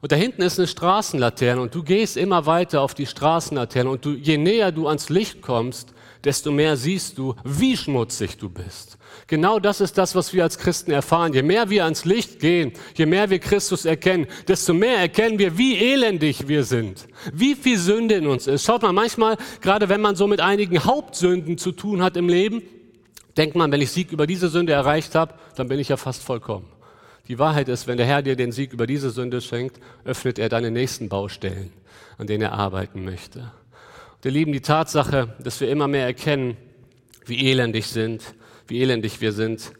[0.00, 4.04] Und da hinten ist eine Straßenlaterne und du gehst immer weiter auf die Straßenlaterne und
[4.04, 8.98] du, je näher du ans Licht kommst, desto mehr siehst du, wie schmutzig du bist.
[9.26, 11.32] Genau das ist das, was wir als Christen erfahren.
[11.32, 15.56] Je mehr wir ans Licht gehen, je mehr wir Christus erkennen, desto mehr erkennen wir,
[15.58, 18.64] wie elendig wir sind, wie viel Sünde in uns ist.
[18.64, 22.62] Schaut mal, manchmal, gerade wenn man so mit einigen Hauptsünden zu tun hat im Leben,
[23.36, 26.22] denkt man, wenn ich Sieg über diese Sünde erreicht habe, dann bin ich ja fast
[26.22, 26.68] vollkommen.
[27.28, 30.48] Die Wahrheit ist, wenn der Herr dir den Sieg über diese Sünde schenkt, öffnet er
[30.48, 31.72] deine nächsten Baustellen,
[32.18, 33.38] an denen er arbeiten möchte.
[33.40, 36.56] Und ihr Lieben, die Tatsache, dass wir immer mehr erkennen,
[37.26, 38.34] wie elendig sind,
[38.66, 39.72] wie elendig wir sind,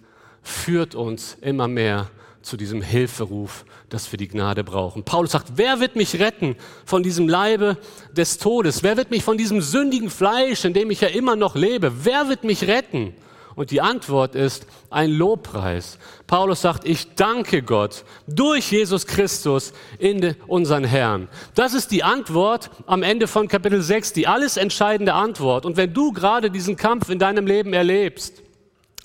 [0.43, 2.11] führt uns immer mehr
[2.43, 5.05] zu diesem Hilferuf, dass wir die Gnade brauchen.
[5.05, 7.77] Paulus sagt, wer wird mich retten von diesem Leibe
[8.13, 8.83] des Todes?
[8.83, 12.05] Wer wird mich von diesem sündigen Fleisch, in dem ich ja immer noch lebe?
[12.05, 13.15] Wer wird mich retten?
[13.55, 15.99] Und die Antwort ist ein Lobpreis.
[16.27, 21.29] Paulus sagt, ich danke Gott durch Jesus Christus in unseren Herrn.
[21.55, 25.67] Das ist die Antwort am Ende von Kapitel 6, die alles entscheidende Antwort.
[25.67, 28.43] Und wenn du gerade diesen Kampf in deinem Leben erlebst,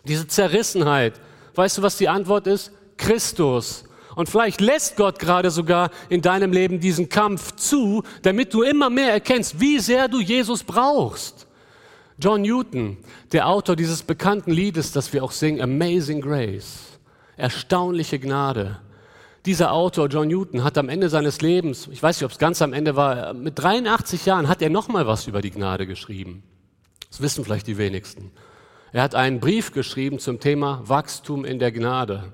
[0.05, 1.19] diese Zerrissenheit,
[1.55, 2.71] weißt du, was die Antwort ist?
[2.97, 3.83] Christus.
[4.15, 8.89] Und vielleicht lässt Gott gerade sogar in deinem Leben diesen Kampf zu, damit du immer
[8.89, 11.46] mehr erkennst, wie sehr du Jesus brauchst.
[12.19, 12.97] John Newton,
[13.31, 16.97] der Autor dieses bekannten Liedes, das wir auch singen, Amazing Grace,
[17.35, 18.79] erstaunliche Gnade.
[19.45, 22.63] Dieser Autor, John Newton, hat am Ende seines Lebens, ich weiß nicht, ob es ganz
[22.63, 26.41] am Ende war, mit 83 Jahren hat er nochmal was über die Gnade geschrieben.
[27.11, 28.31] Das wissen vielleicht die wenigsten.
[28.91, 32.33] Er hat einen Brief geschrieben zum Thema Wachstum in der Gnade.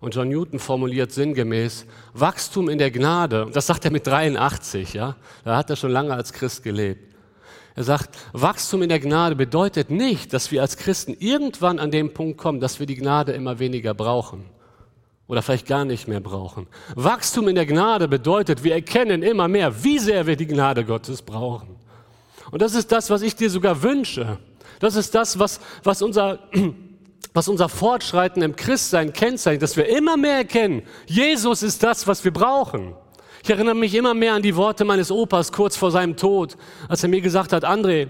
[0.00, 4.94] Und John Newton formuliert sinngemäß, Wachstum in der Gnade, und das sagt er mit 83,
[4.94, 5.14] ja,
[5.44, 7.11] da hat er schon lange als Christ gelebt.
[7.74, 12.12] Er sagt, Wachstum in der Gnade bedeutet nicht, dass wir als Christen irgendwann an dem
[12.12, 14.44] Punkt kommen, dass wir die Gnade immer weniger brauchen
[15.26, 16.66] oder vielleicht gar nicht mehr brauchen.
[16.94, 21.22] Wachstum in der Gnade bedeutet, wir erkennen immer mehr, wie sehr wir die Gnade Gottes
[21.22, 21.76] brauchen.
[22.50, 24.38] Und das ist das, was ich dir sogar wünsche.
[24.78, 26.40] Das ist das, was, was unser,
[27.32, 32.22] was unser Fortschreiten im Christsein kennzeichnet, dass wir immer mehr erkennen, Jesus ist das, was
[32.24, 32.94] wir brauchen.
[33.42, 36.56] Ich erinnere mich immer mehr an die Worte meines Opas kurz vor seinem Tod,
[36.88, 38.08] als er mir gesagt hat, André,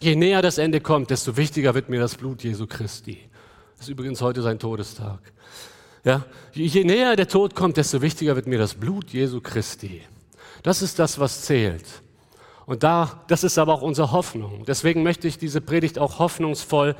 [0.00, 3.18] je näher das Ende kommt, desto wichtiger wird mir das Blut Jesu Christi.
[3.76, 5.20] Das ist übrigens heute sein Todestag.
[6.04, 10.00] Ja, je näher der Tod kommt, desto wichtiger wird mir das Blut Jesu Christi.
[10.62, 11.84] Das ist das, was zählt.
[12.64, 14.64] Und da, das ist aber auch unsere Hoffnung.
[14.66, 16.96] Deswegen möchte ich diese Predigt auch hoffnungsvoll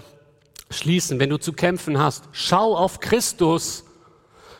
[0.68, 1.18] schließen.
[1.18, 3.84] Wenn du zu kämpfen hast, schau auf Christus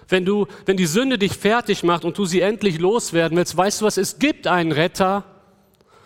[0.09, 3.81] wenn du, wenn die Sünde dich fertig macht und du sie endlich loswerden willst, weißt
[3.81, 3.97] du was?
[3.97, 5.25] Es gibt einen Retter.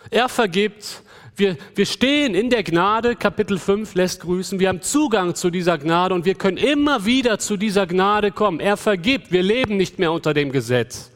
[0.09, 1.03] Er vergibt.
[1.35, 3.15] Wir, wir stehen in der Gnade.
[3.15, 4.59] Kapitel 5 lässt grüßen.
[4.59, 8.59] Wir haben Zugang zu dieser Gnade und wir können immer wieder zu dieser Gnade kommen.
[8.59, 9.31] Er vergibt.
[9.31, 11.11] Wir leben nicht mehr unter dem Gesetz.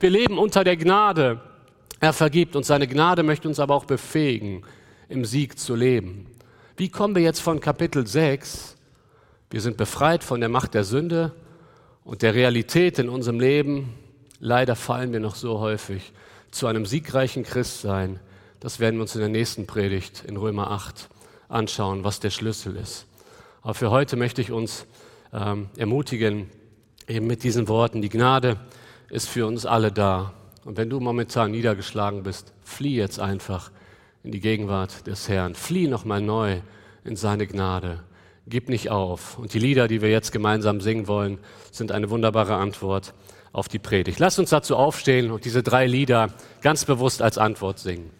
[0.00, 1.40] Wir leben unter der Gnade.
[2.00, 4.62] Er vergibt und seine Gnade möchte uns aber auch befähigen,
[5.08, 6.26] im Sieg zu leben.
[6.76, 8.76] Wie kommen wir jetzt von Kapitel 6?
[9.50, 11.32] Wir sind befreit von der Macht der Sünde
[12.04, 13.94] und der Realität in unserem Leben,
[14.38, 16.12] leider fallen wir noch so häufig
[16.50, 18.20] zu einem siegreichen Christsein.
[18.60, 21.08] Das werden wir uns in der nächsten Predigt in Römer 8
[21.48, 23.06] anschauen, was der Schlüssel ist.
[23.62, 24.86] Aber für heute möchte ich uns
[25.32, 26.50] ähm, ermutigen,
[27.08, 28.58] eben mit diesen Worten, die Gnade
[29.08, 30.34] ist für uns alle da.
[30.64, 33.70] Und wenn du momentan niedergeschlagen bist, flieh jetzt einfach
[34.22, 35.54] in die Gegenwart des Herrn.
[35.54, 36.60] Flieh nochmal neu
[37.04, 38.02] in seine Gnade.
[38.46, 39.38] Gib nicht auf.
[39.38, 41.38] Und die Lieder, die wir jetzt gemeinsam singen wollen,
[41.70, 43.14] sind eine wunderbare Antwort
[43.52, 44.18] auf die Predigt.
[44.18, 46.28] Lass uns dazu aufstehen und diese drei Lieder
[46.60, 48.10] ganz bewusst als Antwort singen.